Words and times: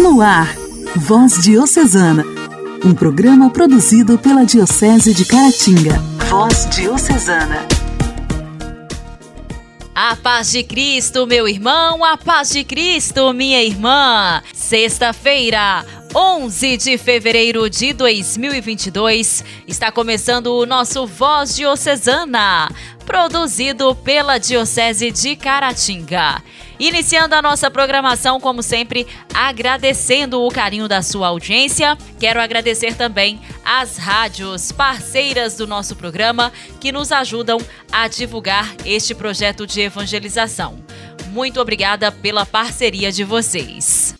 No 0.00 0.22
ar, 0.22 0.56
Voz 0.96 1.42
Diocesana, 1.42 2.24
um 2.82 2.94
programa 2.94 3.50
produzido 3.50 4.16
pela 4.16 4.46
Diocese 4.46 5.12
de 5.12 5.26
Caratinga. 5.26 5.98
Voz 6.30 6.66
Diocesana. 6.70 7.66
A 9.94 10.16
paz 10.16 10.52
de 10.52 10.62
Cristo, 10.64 11.26
meu 11.26 11.46
irmão, 11.46 12.02
a 12.02 12.16
paz 12.16 12.48
de 12.48 12.64
Cristo, 12.64 13.30
minha 13.34 13.62
irmã. 13.62 14.42
Sexta-feira, 14.54 15.84
11 16.14 16.78
de 16.78 16.96
fevereiro 16.96 17.68
de 17.68 17.92
2022, 17.92 19.44
está 19.68 19.92
começando 19.92 20.46
o 20.46 20.64
nosso 20.64 21.06
Voz 21.06 21.54
Diocesana, 21.54 22.70
produzido 23.04 23.94
pela 23.96 24.38
Diocese 24.38 25.10
de 25.10 25.36
Caratinga. 25.36 26.42
Iniciando 26.80 27.34
a 27.34 27.42
nossa 27.42 27.70
programação, 27.70 28.40
como 28.40 28.62
sempre, 28.62 29.06
agradecendo 29.34 30.40
o 30.40 30.50
carinho 30.50 30.88
da 30.88 31.02
sua 31.02 31.28
audiência. 31.28 31.96
Quero 32.18 32.40
agradecer 32.40 32.94
também 32.94 33.38
às 33.62 33.98
rádios 33.98 34.72
parceiras 34.72 35.56
do 35.56 35.66
nosso 35.66 35.94
programa 35.94 36.50
que 36.80 36.90
nos 36.90 37.12
ajudam 37.12 37.58
a 37.92 38.08
divulgar 38.08 38.74
este 38.82 39.14
projeto 39.14 39.66
de 39.66 39.82
evangelização. 39.82 40.78
Muito 41.26 41.60
obrigada 41.60 42.10
pela 42.10 42.46
parceria 42.46 43.12
de 43.12 43.24
vocês. 43.24 44.14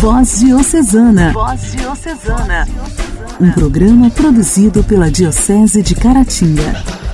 Voz 0.00 0.40
Diocesana. 0.40 1.32
Voz 1.32 1.72
Diocesana. 1.76 2.66
Um 3.40 3.52
programa 3.52 4.10
produzido 4.10 4.82
pela 4.82 5.08
Diocese 5.08 5.80
de 5.80 5.94
Caratinga. 5.94 7.07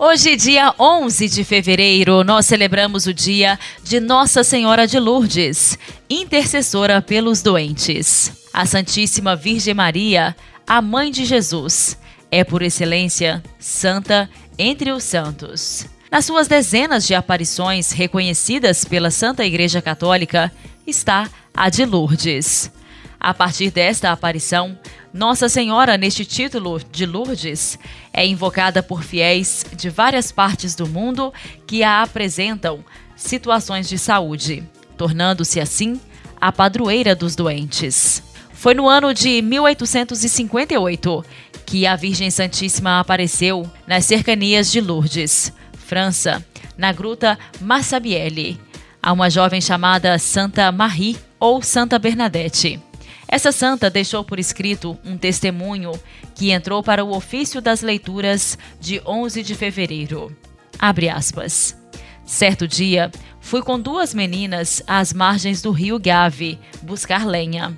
Hoje, 0.00 0.36
dia 0.36 0.72
11 0.78 1.28
de 1.28 1.42
fevereiro, 1.42 2.22
nós 2.22 2.46
celebramos 2.46 3.06
o 3.06 3.12
dia 3.12 3.58
de 3.82 3.98
Nossa 3.98 4.44
Senhora 4.44 4.86
de 4.86 4.96
Lourdes, 4.96 5.76
intercessora 6.08 7.02
pelos 7.02 7.42
doentes. 7.42 8.32
A 8.52 8.64
Santíssima 8.64 9.34
Virgem 9.34 9.74
Maria, 9.74 10.36
a 10.64 10.80
Mãe 10.80 11.10
de 11.10 11.24
Jesus, 11.24 11.98
é 12.30 12.44
por 12.44 12.62
excelência 12.62 13.42
santa 13.58 14.30
entre 14.56 14.92
os 14.92 15.02
santos. 15.02 15.84
Nas 16.12 16.24
suas 16.24 16.46
dezenas 16.46 17.04
de 17.04 17.16
aparições 17.16 17.90
reconhecidas 17.90 18.84
pela 18.84 19.10
Santa 19.10 19.44
Igreja 19.44 19.82
Católica 19.82 20.52
está 20.86 21.28
a 21.52 21.68
de 21.68 21.84
Lourdes. 21.84 22.70
A 23.18 23.34
partir 23.34 23.72
desta 23.72 24.12
aparição, 24.12 24.78
Nossa 25.18 25.48
Senhora, 25.48 25.98
neste 25.98 26.24
título 26.24 26.80
de 26.92 27.04
Lourdes, 27.04 27.76
é 28.12 28.24
invocada 28.24 28.84
por 28.84 29.02
fiéis 29.02 29.66
de 29.76 29.90
várias 29.90 30.30
partes 30.30 30.76
do 30.76 30.86
mundo 30.86 31.34
que 31.66 31.82
a 31.82 32.02
apresentam 32.02 32.84
situações 33.16 33.88
de 33.88 33.98
saúde, 33.98 34.62
tornando-se 34.96 35.58
assim 35.58 36.00
a 36.40 36.52
padroeira 36.52 37.16
dos 37.16 37.34
doentes. 37.34 38.22
Foi 38.52 38.74
no 38.74 38.88
ano 38.88 39.12
de 39.12 39.42
1858 39.42 41.24
que 41.66 41.84
a 41.84 41.96
Virgem 41.96 42.30
Santíssima 42.30 43.00
apareceu 43.00 43.68
nas 43.88 44.04
cercanias 44.04 44.70
de 44.70 44.80
Lourdes, 44.80 45.52
França, 45.72 46.46
na 46.76 46.92
gruta 46.92 47.36
Massabielle, 47.60 48.60
a 49.02 49.12
uma 49.12 49.28
jovem 49.28 49.60
chamada 49.60 50.16
Santa 50.16 50.70
Marie 50.70 51.18
ou 51.40 51.60
Santa 51.60 51.98
Bernadette. 51.98 52.80
Essa 53.28 53.52
santa 53.52 53.90
deixou 53.90 54.24
por 54.24 54.38
escrito 54.38 54.98
um 55.04 55.18
testemunho 55.18 55.92
que 56.34 56.50
entrou 56.50 56.82
para 56.82 57.04
o 57.04 57.14
ofício 57.14 57.60
das 57.60 57.82
leituras 57.82 58.56
de 58.80 59.02
11 59.04 59.42
de 59.42 59.54
fevereiro. 59.54 60.34
Abre 60.78 61.10
aspas. 61.10 61.76
Certo 62.24 62.66
dia, 62.66 63.10
fui 63.40 63.62
com 63.62 63.78
duas 63.78 64.14
meninas 64.14 64.82
às 64.86 65.12
margens 65.12 65.60
do 65.60 65.70
rio 65.70 65.98
Gave 65.98 66.58
buscar 66.82 67.26
lenha. 67.26 67.76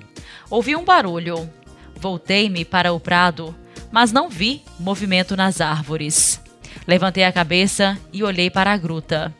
Ouvi 0.49 0.75
um 0.75 0.85
barulho. 0.85 1.49
Voltei-me 1.97 2.63
para 2.63 2.93
o 2.93 2.99
prado, 2.99 3.55
mas 3.91 4.11
não 4.11 4.29
vi 4.29 4.63
movimento 4.79 5.35
nas 5.35 5.61
árvores. 5.61 6.41
Levantei 6.87 7.23
a 7.23 7.31
cabeça 7.31 7.97
e 8.11 8.23
olhei 8.23 8.49
para 8.49 8.71
a 8.71 8.77
gruta. 8.77 9.33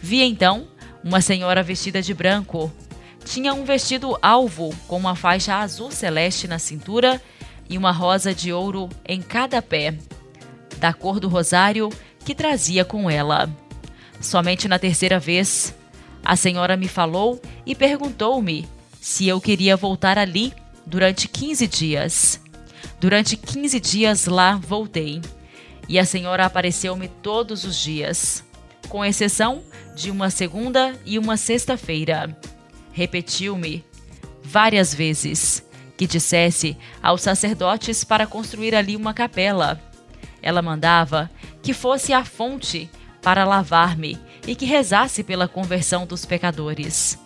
Vi 0.00 0.22
então 0.22 0.66
uma 1.02 1.20
senhora 1.20 1.62
vestida 1.62 2.00
de 2.00 2.14
branco, 2.14 2.72
tinha 3.26 3.52
um 3.52 3.64
vestido 3.64 4.16
alvo 4.22 4.74
com 4.86 4.96
uma 4.96 5.16
faixa 5.16 5.56
azul 5.56 5.90
celeste 5.90 6.46
na 6.46 6.58
cintura 6.58 7.20
e 7.68 7.76
uma 7.76 7.90
rosa 7.90 8.32
de 8.32 8.52
ouro 8.52 8.88
em 9.06 9.20
cada 9.20 9.60
pé, 9.60 9.94
da 10.78 10.92
cor 10.92 11.18
do 11.18 11.28
rosário 11.28 11.90
que 12.24 12.34
trazia 12.34 12.84
com 12.84 13.10
ela. 13.10 13.50
Somente 14.20 14.68
na 14.68 14.78
terceira 14.78 15.18
vez, 15.18 15.74
a 16.24 16.36
senhora 16.36 16.76
me 16.76 16.86
falou 16.86 17.42
e 17.66 17.74
perguntou-me 17.74 18.66
se 19.00 19.26
eu 19.26 19.40
queria 19.40 19.76
voltar 19.76 20.18
ali 20.18 20.54
durante 20.86 21.26
15 21.26 21.66
dias. 21.66 22.40
Durante 23.00 23.36
15 23.36 23.80
dias 23.80 24.26
lá 24.26 24.56
voltei, 24.56 25.20
e 25.88 25.98
a 25.98 26.04
senhora 26.04 26.46
apareceu-me 26.46 27.08
todos 27.08 27.64
os 27.64 27.76
dias, 27.76 28.44
com 28.88 29.04
exceção 29.04 29.62
de 29.96 30.10
uma 30.10 30.30
segunda 30.30 30.94
e 31.04 31.18
uma 31.18 31.36
sexta-feira 31.36 32.36
repetiu-me 32.96 33.84
várias 34.42 34.94
vezes 34.94 35.62
que 35.98 36.06
dissesse 36.06 36.78
aos 37.02 37.20
sacerdotes 37.20 38.02
para 38.02 38.26
construir 38.26 38.74
ali 38.74 38.96
uma 38.96 39.12
capela. 39.12 39.78
Ela 40.40 40.62
mandava 40.62 41.30
que 41.62 41.74
fosse 41.74 42.14
a 42.14 42.24
fonte 42.24 42.88
para 43.20 43.44
lavar-me 43.44 44.18
e 44.46 44.54
que 44.54 44.64
rezasse 44.64 45.22
pela 45.22 45.46
conversão 45.46 46.06
dos 46.06 46.24
pecadores. 46.24 47.18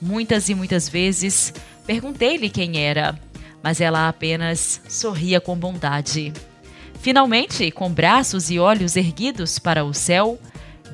Muitas 0.00 0.48
e 0.48 0.54
muitas 0.54 0.88
vezes 0.88 1.52
perguntei-lhe 1.86 2.48
quem 2.48 2.78
era, 2.78 3.20
mas 3.62 3.82
ela 3.82 4.08
apenas 4.08 4.80
sorria 4.88 5.42
com 5.42 5.54
bondade. 5.58 6.32
Finalmente, 7.00 7.70
com 7.70 7.92
braços 7.92 8.50
e 8.50 8.58
olhos 8.58 8.96
erguidos 8.96 9.58
para 9.58 9.84
o 9.84 9.92
céu, 9.92 10.38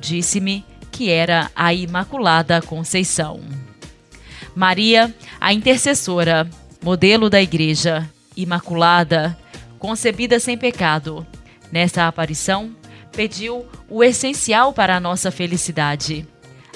disse-me 0.01 0.65
que 0.91 1.09
era 1.09 1.49
a 1.55 1.73
Imaculada 1.73 2.61
Conceição. 2.61 3.64
Maria, 4.55 5.13
a 5.39 5.53
intercessora, 5.53 6.49
modelo 6.81 7.29
da 7.29 7.41
Igreja, 7.41 8.09
imaculada, 8.37 9.37
concebida 9.77 10.39
sem 10.39 10.57
pecado. 10.57 11.27
Nesta 11.71 12.07
aparição, 12.07 12.73
pediu 13.11 13.65
o 13.89 14.01
essencial 14.01 14.71
para 14.71 14.95
a 14.95 14.99
nossa 14.99 15.29
felicidade: 15.29 16.25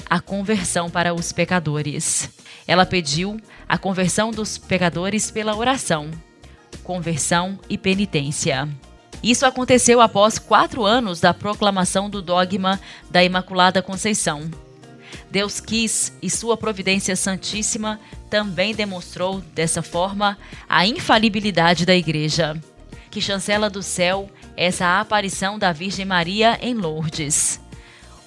a 0.10 0.20
conversão 0.20 0.90
para 0.90 1.14
os 1.14 1.32
pecadores. 1.32 2.30
Ela 2.68 2.86
pediu 2.86 3.40
a 3.68 3.78
conversão 3.78 4.30
dos 4.30 4.58
pecadores 4.58 5.32
pela 5.32 5.56
oração, 5.56 6.12
conversão 6.84 7.58
e 7.70 7.78
penitência. 7.78 8.68
Isso 9.24 9.46
aconteceu 9.46 10.02
após 10.02 10.38
quatro 10.38 10.86
anos 10.86 11.20
da 11.20 11.34
proclamação 11.34 12.10
do 12.10 12.22
dogma 12.22 12.80
da 13.10 13.24
Imaculada 13.24 13.82
Conceição. 13.82 14.50
Deus 15.32 15.60
quis 15.60 16.12
e 16.22 16.30
sua 16.30 16.58
providência 16.58 17.16
santíssima 17.16 18.00
também 18.30 18.74
demonstrou 18.74 19.42
dessa 19.54 19.82
forma 19.82 20.38
a 20.68 20.86
infalibilidade 20.88 21.86
da 21.86 21.96
Igreja, 21.96 22.60
que 23.12 23.22
chancela 23.22 23.70
do 23.70 23.84
céu 23.84 24.30
essa 24.58 25.00
aparição 25.00 25.60
da 25.60 25.72
Virgem 25.72 26.06
Maria 26.06 26.58
em 26.62 26.74
Lourdes. 26.74 27.60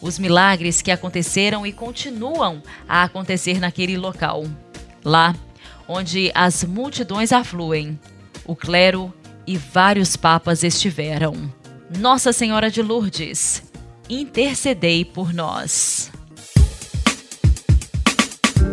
Os 0.00 0.18
milagres 0.18 0.80
que 0.82 0.90
aconteceram 0.90 1.66
e 1.66 1.72
continuam 1.72 2.62
a 2.88 3.04
acontecer 3.04 3.60
naquele 3.60 3.96
local. 3.96 4.44
Lá, 5.04 5.34
onde 5.86 6.30
as 6.34 6.64
multidões 6.64 7.32
afluem, 7.32 7.98
o 8.44 8.56
clero 8.56 9.12
e 9.46 9.56
vários 9.56 10.16
papas 10.16 10.62
estiveram. 10.62 11.52
Nossa 11.98 12.32
Senhora 12.32 12.70
de 12.70 12.80
Lourdes, 12.80 13.62
intercedei 14.08 15.04
por 15.04 15.32
nós. 15.32 16.10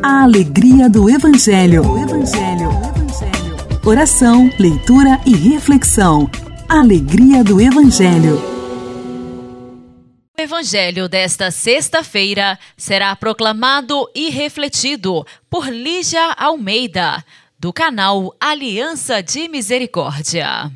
A 0.02 0.24
alegria 0.24 0.90
do 0.90 1.10
Evangelho. 1.10 1.82
O 1.86 1.98
Evangelho. 1.98 2.70
O 2.70 2.88
Evangelho. 2.88 3.80
Oração, 3.86 4.50
leitura 4.58 5.20
e 5.26 5.36
reflexão. 5.36 6.30
Alegria 6.68 7.44
do 7.44 7.60
Evangelho. 7.60 8.38
O 10.38 10.42
Evangelho 10.42 11.10
desta 11.10 11.52
sexta-feira 11.52 12.58
será 12.78 13.16
proclamado 13.16 14.10
e 14.16 14.30
refletido 14.30 15.26
por 15.50 15.68
Lígia 15.68 16.34
Almeida, 16.38 17.24
do 17.60 17.74
canal 17.74 18.34
Aliança 18.40 19.22
de 19.22 19.50
Misericórdia. 19.50 20.72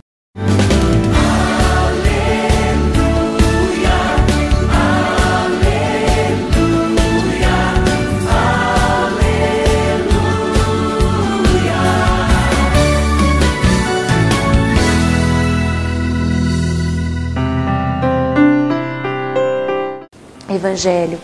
Evangelho 20.73 21.19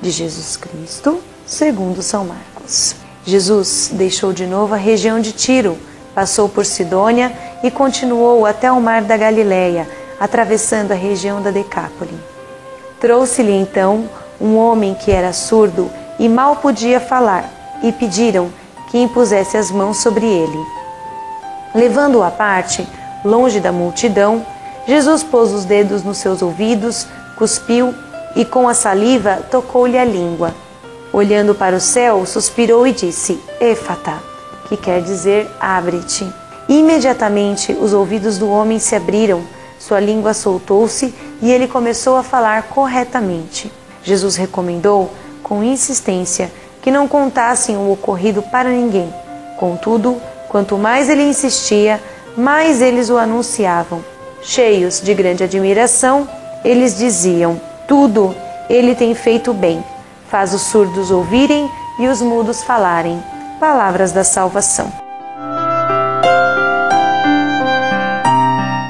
de 0.00 0.10
Jesus 0.10 0.56
Cristo, 0.56 1.20
segundo 1.46 2.00
São 2.00 2.24
Marcos. 2.24 2.96
Jesus 3.26 3.90
deixou 3.92 4.32
de 4.32 4.46
novo 4.46 4.72
a 4.72 4.78
região 4.78 5.20
de 5.20 5.32
Tiro, 5.32 5.76
passou 6.14 6.48
por 6.48 6.64
Sidônia 6.64 7.30
e 7.62 7.70
continuou 7.70 8.46
até 8.46 8.72
o 8.72 8.80
mar 8.80 9.02
da 9.02 9.14
Galileia, 9.14 9.86
atravessando 10.18 10.92
a 10.92 10.94
região 10.94 11.42
da 11.42 11.50
Decápole. 11.50 12.18
Trouxe-lhe 12.98 13.52
então 13.52 14.08
um 14.40 14.56
homem 14.56 14.94
que 14.94 15.10
era 15.10 15.34
surdo 15.34 15.90
e 16.18 16.26
mal 16.26 16.56
podia 16.56 16.98
falar, 16.98 17.44
e 17.82 17.92
pediram 17.92 18.50
que 18.90 18.96
impusesse 18.96 19.58
as 19.58 19.70
mãos 19.70 19.98
sobre 19.98 20.24
ele. 20.24 20.58
Levando-o 21.74 22.22
à 22.22 22.30
parte, 22.30 22.88
longe 23.22 23.60
da 23.60 23.70
multidão, 23.70 24.46
Jesus 24.88 25.22
pôs 25.22 25.52
os 25.52 25.66
dedos 25.66 26.02
nos 26.02 26.16
seus 26.16 26.40
ouvidos, 26.40 27.06
cuspiu 27.36 27.94
e 28.36 28.44
com 28.44 28.68
a 28.68 28.74
saliva 28.74 29.38
tocou-lhe 29.50 29.98
a 29.98 30.04
língua. 30.04 30.54
Olhando 31.12 31.54
para 31.54 31.76
o 31.76 31.80
céu, 31.80 32.26
suspirou 32.26 32.86
e 32.86 32.92
disse: 32.92 33.40
Éfata, 33.60 34.20
que 34.68 34.76
quer 34.76 35.00
dizer 35.02 35.48
abre-te. 35.60 36.26
Imediatamente 36.68 37.72
os 37.72 37.92
ouvidos 37.92 38.38
do 38.38 38.48
homem 38.48 38.78
se 38.78 38.96
abriram, 38.96 39.42
sua 39.78 40.00
língua 40.00 40.32
soltou-se 40.32 41.14
e 41.42 41.52
ele 41.52 41.68
começou 41.68 42.16
a 42.16 42.22
falar 42.22 42.64
corretamente. 42.64 43.70
Jesus 44.02 44.36
recomendou, 44.36 45.10
com 45.42 45.62
insistência, 45.62 46.50
que 46.82 46.90
não 46.90 47.06
contassem 47.06 47.76
o 47.76 47.92
ocorrido 47.92 48.42
para 48.42 48.70
ninguém. 48.70 49.12
Contudo, 49.58 50.20
quanto 50.48 50.76
mais 50.78 51.08
ele 51.08 51.22
insistia, 51.22 52.00
mais 52.36 52.82
eles 52.82 53.10
o 53.10 53.18
anunciavam. 53.18 54.04
Cheios 54.42 55.00
de 55.00 55.14
grande 55.14 55.44
admiração, 55.44 56.28
eles 56.64 56.96
diziam: 56.96 57.60
Tudo 57.86 58.34
ele 58.68 58.94
tem 58.94 59.14
feito 59.14 59.52
bem. 59.52 59.84
Faz 60.28 60.54
os 60.54 60.62
surdos 60.62 61.10
ouvirem 61.10 61.70
e 61.98 62.08
os 62.08 62.20
mudos 62.22 62.62
falarem. 62.62 63.22
Palavras 63.60 64.12
da 64.12 64.24
salvação. 64.24 64.92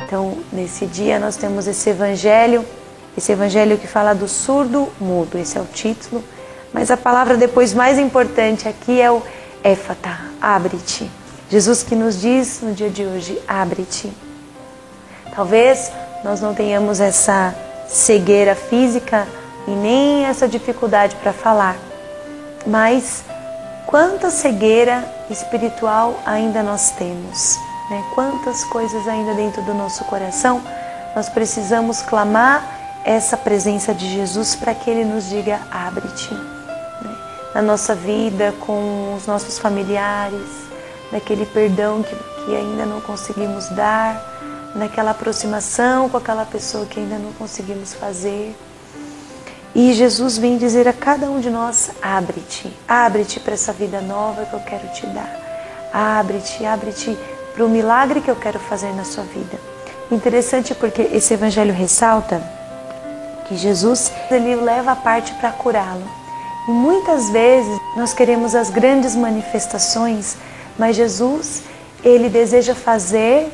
Então, 0.04 0.36
nesse 0.52 0.86
dia, 0.86 1.18
nós 1.18 1.36
temos 1.36 1.66
esse 1.66 1.90
evangelho, 1.90 2.64
esse 3.16 3.32
evangelho 3.32 3.76
que 3.76 3.86
fala 3.86 4.14
do 4.14 4.28
surdo 4.28 4.88
mudo, 5.00 5.38
esse 5.38 5.58
é 5.58 5.60
o 5.60 5.66
título. 5.66 6.22
Mas 6.72 6.90
a 6.90 6.96
palavra 6.96 7.36
depois 7.36 7.74
mais 7.74 7.98
importante 7.98 8.68
aqui 8.68 9.00
é 9.00 9.10
o 9.10 9.22
éfata, 9.62 10.10
abre-te. 10.40 11.10
Jesus 11.50 11.82
que 11.82 11.94
nos 11.94 12.20
diz 12.20 12.60
no 12.62 12.72
dia 12.72 12.90
de 12.90 13.04
hoje, 13.04 13.40
abre-te. 13.46 14.12
Talvez 15.34 15.92
nós 16.24 16.40
não 16.40 16.54
tenhamos 16.54 17.00
essa 17.00 17.54
cegueira 17.88 18.54
física 18.54 19.26
e 19.66 19.70
nem 19.70 20.26
essa 20.26 20.46
dificuldade 20.48 21.16
para 21.16 21.32
falar, 21.32 21.76
mas 22.66 23.24
quanta 23.86 24.30
cegueira 24.30 25.04
espiritual 25.30 26.20
ainda 26.26 26.62
nós 26.62 26.90
temos, 26.92 27.58
né? 27.90 28.04
quantas 28.14 28.64
coisas 28.64 29.06
ainda 29.08 29.34
dentro 29.34 29.62
do 29.62 29.74
nosso 29.74 30.04
coração 30.04 30.62
nós 31.14 31.28
precisamos 31.28 32.02
clamar 32.02 32.74
essa 33.04 33.36
presença 33.36 33.94
de 33.94 34.08
Jesus 34.12 34.56
para 34.56 34.74
que 34.74 34.90
Ele 34.90 35.04
nos 35.04 35.28
diga: 35.28 35.60
abre-te. 35.70 36.34
Né? 36.34 37.16
Na 37.54 37.62
nossa 37.62 37.94
vida, 37.94 38.52
com 38.60 39.14
os 39.16 39.26
nossos 39.26 39.58
familiares, 39.58 40.48
daquele 41.12 41.46
perdão 41.46 42.02
que, 42.02 42.16
que 42.16 42.56
ainda 42.56 42.84
não 42.84 43.00
conseguimos 43.00 43.68
dar, 43.68 44.20
naquela 44.74 45.12
aproximação 45.12 46.08
com 46.08 46.16
aquela 46.16 46.44
pessoa 46.44 46.86
que 46.86 47.00
ainda 47.00 47.18
não 47.18 47.32
conseguimos 47.32 47.94
fazer. 47.94 48.56
E 49.74 49.92
Jesus 49.92 50.38
vem 50.38 50.56
dizer 50.56 50.86
a 50.86 50.92
cada 50.92 51.30
um 51.30 51.40
de 51.40 51.50
nós: 51.50 51.90
abre-te, 52.02 52.72
abre-te 52.86 53.40
para 53.40 53.54
essa 53.54 53.72
vida 53.72 54.00
nova 54.00 54.44
que 54.44 54.54
eu 54.54 54.60
quero 54.60 54.88
te 54.88 55.06
dar. 55.06 55.90
Abre-te, 55.92 56.64
abre-te 56.64 57.16
para 57.54 57.64
o 57.64 57.68
milagre 57.68 58.20
que 58.20 58.30
eu 58.30 58.36
quero 58.36 58.58
fazer 58.58 58.92
na 58.94 59.04
sua 59.04 59.24
vida. 59.24 59.58
Interessante 60.10 60.74
porque 60.74 61.02
esse 61.02 61.34
evangelho 61.34 61.72
ressalta 61.72 62.42
que 63.46 63.56
Jesus 63.56 64.12
ele 64.30 64.56
leva 64.56 64.92
a 64.92 64.96
parte 64.96 65.32
para 65.34 65.52
curá-lo. 65.52 66.06
E 66.68 66.70
muitas 66.70 67.30
vezes 67.30 67.78
nós 67.96 68.12
queremos 68.12 68.54
as 68.54 68.70
grandes 68.70 69.14
manifestações 69.14 70.36
mas 70.78 70.96
Jesus, 70.96 71.62
ele 72.02 72.28
deseja 72.28 72.74
fazer 72.74 73.50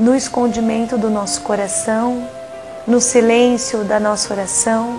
no 0.00 0.16
escondimento 0.16 0.96
do 0.96 1.10
nosso 1.10 1.42
coração, 1.42 2.26
no 2.86 3.00
silêncio 3.02 3.84
da 3.84 4.00
nossa 4.00 4.32
oração. 4.32 4.98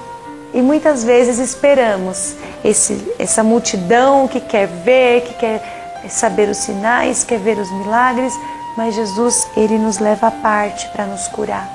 E 0.54 0.62
muitas 0.62 1.04
vezes 1.04 1.40
esperamos 1.40 2.36
esse, 2.64 3.12
essa 3.18 3.44
multidão 3.44 4.28
que 4.28 4.40
quer 4.40 4.68
ver, 4.68 5.22
que 5.22 5.34
quer 5.34 6.08
saber 6.08 6.50
os 6.50 6.58
sinais, 6.58 7.24
quer 7.24 7.40
ver 7.40 7.58
os 7.58 7.72
milagres, 7.72 8.34
mas 8.78 8.94
Jesus, 8.94 9.48
ele 9.58 9.78
nos 9.80 9.98
leva 9.98 10.28
à 10.28 10.32
parte 10.32 10.88
para 10.90 11.06
nos 11.06 11.28
curar. 11.30 11.68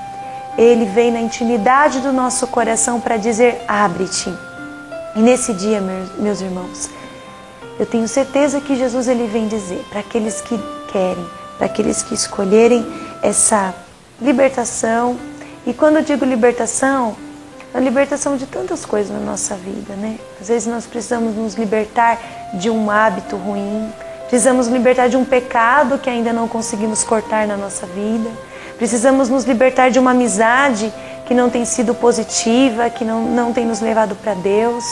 Ele 0.56 0.84
vem 0.84 1.10
na 1.10 1.20
intimidade 1.20 2.00
do 2.00 2.12
nosso 2.12 2.46
coração 2.46 3.00
para 3.00 3.16
dizer: 3.16 3.60
abre-te. 3.66 4.32
E 5.16 5.20
nesse 5.20 5.52
dia, 5.52 5.80
meus 6.18 6.40
irmãos, 6.40 6.88
eu 7.78 7.86
tenho 7.86 8.06
certeza 8.06 8.60
que 8.60 8.76
Jesus 8.76 9.08
ele 9.08 9.26
vem 9.26 9.48
dizer 9.48 9.84
para 9.90 10.00
aqueles 10.00 10.40
que 10.40 10.58
querem, 10.92 11.26
para 11.58 11.66
aqueles 11.66 12.02
que 12.02 12.14
escolherem 12.14 13.05
essa 13.26 13.74
libertação. 14.22 15.16
E 15.66 15.74
quando 15.74 15.96
eu 15.96 16.02
digo 16.02 16.24
libertação, 16.24 17.16
a 17.74 17.80
libertação 17.80 18.36
de 18.36 18.46
tantas 18.46 18.86
coisas 18.86 19.10
na 19.10 19.18
nossa 19.18 19.56
vida, 19.56 19.94
né? 19.94 20.18
Às 20.40 20.48
vezes 20.48 20.68
nós 20.68 20.86
precisamos 20.86 21.34
nos 21.34 21.54
libertar 21.54 22.18
de 22.54 22.70
um 22.70 22.88
hábito 22.88 23.36
ruim, 23.36 23.92
precisamos 24.28 24.68
libertar 24.68 25.08
de 25.08 25.16
um 25.16 25.24
pecado 25.24 25.98
que 25.98 26.08
ainda 26.08 26.32
não 26.32 26.46
conseguimos 26.46 27.02
cortar 27.02 27.46
na 27.48 27.56
nossa 27.56 27.84
vida, 27.86 28.30
precisamos 28.78 29.28
nos 29.28 29.44
libertar 29.44 29.90
de 29.90 29.98
uma 29.98 30.12
amizade 30.12 30.92
que 31.26 31.34
não 31.34 31.50
tem 31.50 31.64
sido 31.64 31.94
positiva, 31.94 32.88
que 32.88 33.04
não, 33.04 33.22
não 33.24 33.52
tem 33.52 33.66
nos 33.66 33.80
levado 33.80 34.14
para 34.14 34.34
Deus. 34.34 34.84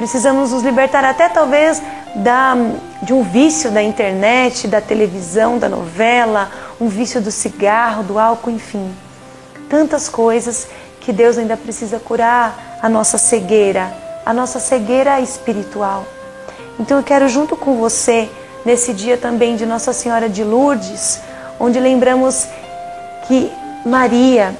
Precisamos 0.00 0.50
nos 0.50 0.62
libertar 0.62 1.04
até 1.04 1.28
talvez 1.28 1.82
da, 2.14 2.54
de 3.02 3.12
um 3.12 3.22
vício 3.22 3.70
da 3.70 3.82
internet, 3.82 4.66
da 4.66 4.80
televisão, 4.80 5.58
da 5.58 5.68
novela, 5.68 6.50
um 6.80 6.88
vício 6.88 7.20
do 7.20 7.30
cigarro, 7.30 8.02
do 8.02 8.18
álcool, 8.18 8.48
enfim. 8.48 8.90
Tantas 9.68 10.08
coisas 10.08 10.66
que 11.02 11.12
Deus 11.12 11.36
ainda 11.36 11.54
precisa 11.54 11.98
curar 11.98 12.78
a 12.80 12.88
nossa 12.88 13.18
cegueira, 13.18 13.92
a 14.24 14.32
nossa 14.32 14.58
cegueira 14.58 15.20
espiritual. 15.20 16.06
Então 16.78 16.96
eu 16.96 17.04
quero 17.04 17.28
junto 17.28 17.54
com 17.54 17.76
você, 17.76 18.30
nesse 18.64 18.94
dia 18.94 19.18
também 19.18 19.54
de 19.54 19.66
Nossa 19.66 19.92
Senhora 19.92 20.30
de 20.30 20.42
Lourdes, 20.42 21.20
onde 21.58 21.78
lembramos 21.78 22.48
que 23.28 23.52
Maria, 23.84 24.56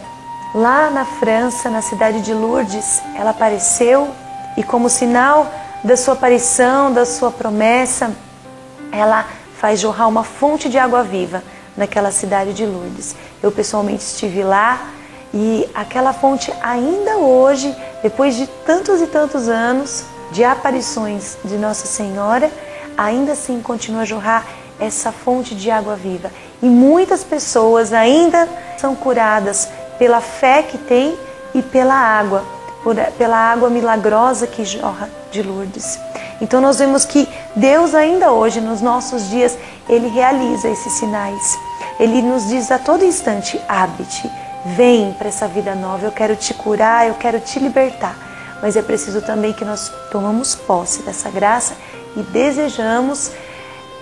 lá 0.55 0.91
na 0.91 1.07
França, 1.07 1.71
na 1.71 1.81
cidade 1.81 2.21
de 2.21 2.35
Lourdes, 2.35 3.01
ela 3.17 3.31
apareceu 3.31 4.20
e 4.57 4.63
como 4.63 4.89
sinal 4.89 5.51
da 5.83 5.97
sua 5.97 6.15
aparição, 6.15 6.93
da 6.93 7.05
sua 7.07 7.31
promessa, 7.31 8.11
ela 8.93 9.25
faz 9.59 9.81
jorrar 9.81 10.09
uma 10.09 10.25
fonte 10.25 10.69
de 10.69 10.79
água 10.79 11.03
viva 11.03 11.43
naquela 11.77 12.11
cidade 12.11 12.53
de 12.53 12.67
Lourdes. 12.67 13.15
Eu 13.43 13.51
pessoalmente 13.51 14.03
estive 14.03 14.43
lá 14.43 14.91
e 15.33 15.69
aquela 15.75 16.13
fonte 16.13 16.53
ainda 16.61 17.17
hoje, 17.19 17.75
depois 18.03 18.35
de 18.37 18.47
tantos 18.47 19.01
e 19.01 19.07
tantos 19.07 19.49
anos 19.49 20.05
de 20.33 20.45
aparições 20.45 21.39
de 21.45 21.57
Nossa 21.57 21.87
Senhora, 21.87 22.51
ainda 22.97 23.33
assim 23.33 23.61
continua 23.61 24.03
a 24.03 24.05
jorrar 24.05 24.45
essa 24.79 25.13
fonte 25.13 25.55
de 25.55 25.71
água 25.71 25.95
viva. 25.95 26.31
E 26.63 26.67
muitas 26.67 27.23
pessoas 27.23 27.93
ainda 27.93 28.49
são 28.79 28.95
curadas 28.95 29.69
pela 29.99 30.21
fé 30.21 30.63
que 30.63 30.79
têm 30.79 31.17
e 31.55 31.63
pela 31.63 31.95
água 31.95 32.45
por, 32.83 32.97
pela 33.19 33.37
água 33.37 33.69
milagrosa 33.71 34.47
que 34.47 34.65
jorra 34.65 35.09
de 35.31 35.43
Lourdes. 35.43 35.99
Então 36.41 36.61
nós 36.61 36.79
vemos 36.79 37.05
que 37.05 37.29
Deus 37.55 37.95
ainda 37.95 38.33
hoje, 38.33 38.61
nos 38.61 38.81
nossos 38.81 39.29
dias, 39.29 39.57
Ele 39.89 40.09
realiza 40.09 40.69
esses 40.69 40.93
sinais. 40.95 41.59
Ele 41.99 42.23
nos 42.23 42.49
diz 42.49 42.71
a 42.71 42.79
todo 42.79 43.05
instante, 43.05 43.61
abre-te, 43.69 44.31
vem 44.77 45.13
para 45.13 45.29
essa 45.29 45.47
vida 45.47 45.75
nova, 45.75 46.07
eu 46.07 46.13
quero 46.13 46.35
te 46.35 46.55
curar, 46.55 47.07
eu 47.07 47.15
quero 47.15 47.41
te 47.41 47.59
libertar. 47.59 48.17
Mas 48.63 48.77
é 48.77 48.83
preciso 48.83 49.21
também 49.23 49.53
que 49.53 49.65
nós 49.65 49.93
tomamos 50.11 50.55
posse 50.55 51.03
dessa 51.03 51.31
graça 51.31 51.75
e 52.17 52.23
desejamos 52.23 53.31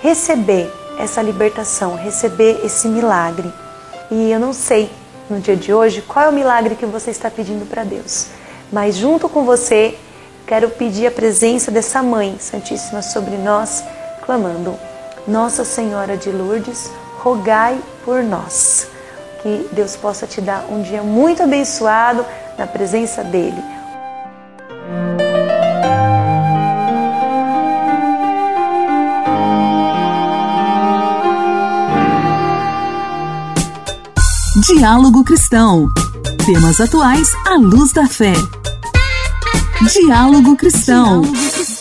receber 0.01 0.73
essa 0.99 1.23
libertação, 1.23 1.97
receber 1.97 2.61
esse 2.65 2.89
milagre. 2.89 3.53
E 4.11 4.31
eu 4.31 4.41
não 4.41 4.53
sei 4.53 4.91
no 5.29 5.41
dia 5.41 5.57
de 5.57 5.73
hoje 5.73 6.03
qual 6.03 6.27
é 6.27 6.29
o 6.29 6.33
milagre 6.33 6.75
que 6.75 6.87
você 6.87 7.11
está 7.11 7.31
pedindo 7.31 7.67
para 7.67 7.85
Deus. 7.85 8.29
Mas 8.73 8.97
junto 8.97 9.29
com 9.29 9.45
você, 9.45 9.99
quero 10.47 10.71
pedir 10.71 11.07
a 11.07 11.11
presença 11.11 11.71
dessa 11.71 12.03
Mãe 12.03 12.37
Santíssima 12.39 13.03
sobre 13.03 13.37
nós, 13.37 13.83
clamando: 14.25 14.75
Nossa 15.27 15.65
Senhora 15.65 16.17
de 16.17 16.31
Lourdes, 16.31 16.91
rogai 17.19 17.79
por 18.05 18.23
nós. 18.23 18.89
Que 19.43 19.69
Deus 19.73 19.97
possa 19.97 20.27
te 20.27 20.41
dar 20.41 20.67
um 20.69 20.83
dia 20.83 21.03
muito 21.03 21.43
abençoado 21.43 22.25
na 22.59 22.67
presença 22.67 23.23
dEle. 23.23 23.63
Diálogo 34.67 35.25
Cristão. 35.25 35.89
Temas 36.49 36.81
atuais 36.81 37.29
à 37.47 37.59
luz 37.59 37.93
da 37.93 38.07
fé. 38.07 38.33
Diálogo 39.93 40.57
Cristão. 40.57 41.21
Diálogo 41.21 41.53
Cristão. 41.53 41.78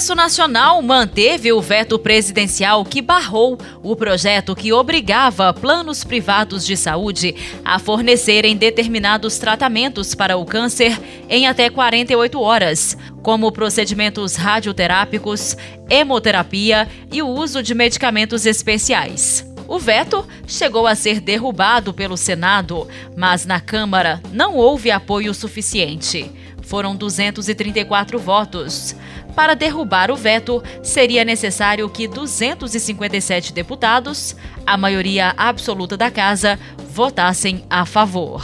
Congresso 0.00 0.14
Nacional 0.14 0.80
manteve 0.80 1.52
o 1.52 1.60
veto 1.60 1.98
presidencial 1.98 2.82
que 2.86 3.02
barrou 3.02 3.58
o 3.82 3.94
projeto 3.94 4.56
que 4.56 4.72
obrigava 4.72 5.52
planos 5.52 6.04
privados 6.04 6.64
de 6.64 6.74
saúde 6.74 7.34
a 7.62 7.78
fornecerem 7.78 8.56
determinados 8.56 9.36
tratamentos 9.36 10.14
para 10.14 10.38
o 10.38 10.46
câncer 10.46 10.98
em 11.28 11.46
até 11.46 11.68
48 11.68 12.40
horas, 12.40 12.96
como 13.22 13.52
procedimentos 13.52 14.36
radioterápicos, 14.36 15.54
hemoterapia 15.90 16.88
e 17.12 17.20
o 17.20 17.28
uso 17.28 17.62
de 17.62 17.74
medicamentos 17.74 18.46
especiais. 18.46 19.46
O 19.68 19.78
veto 19.78 20.26
chegou 20.46 20.86
a 20.86 20.94
ser 20.94 21.20
derrubado 21.20 21.92
pelo 21.92 22.16
Senado, 22.16 22.88
mas 23.14 23.44
na 23.44 23.60
Câmara 23.60 24.18
não 24.32 24.56
houve 24.56 24.90
apoio 24.90 25.34
suficiente. 25.34 26.32
Foram 26.62 26.96
234 26.96 28.18
votos. 28.18 28.94
Para 29.40 29.56
derrubar 29.56 30.10
o 30.10 30.16
veto, 30.16 30.62
seria 30.82 31.24
necessário 31.24 31.88
que 31.88 32.06
257 32.06 33.54
deputados, 33.54 34.36
a 34.66 34.76
maioria 34.76 35.32
absoluta 35.34 35.96
da 35.96 36.10
casa, 36.10 36.60
votassem 36.92 37.64
a 37.70 37.86
favor. 37.86 38.42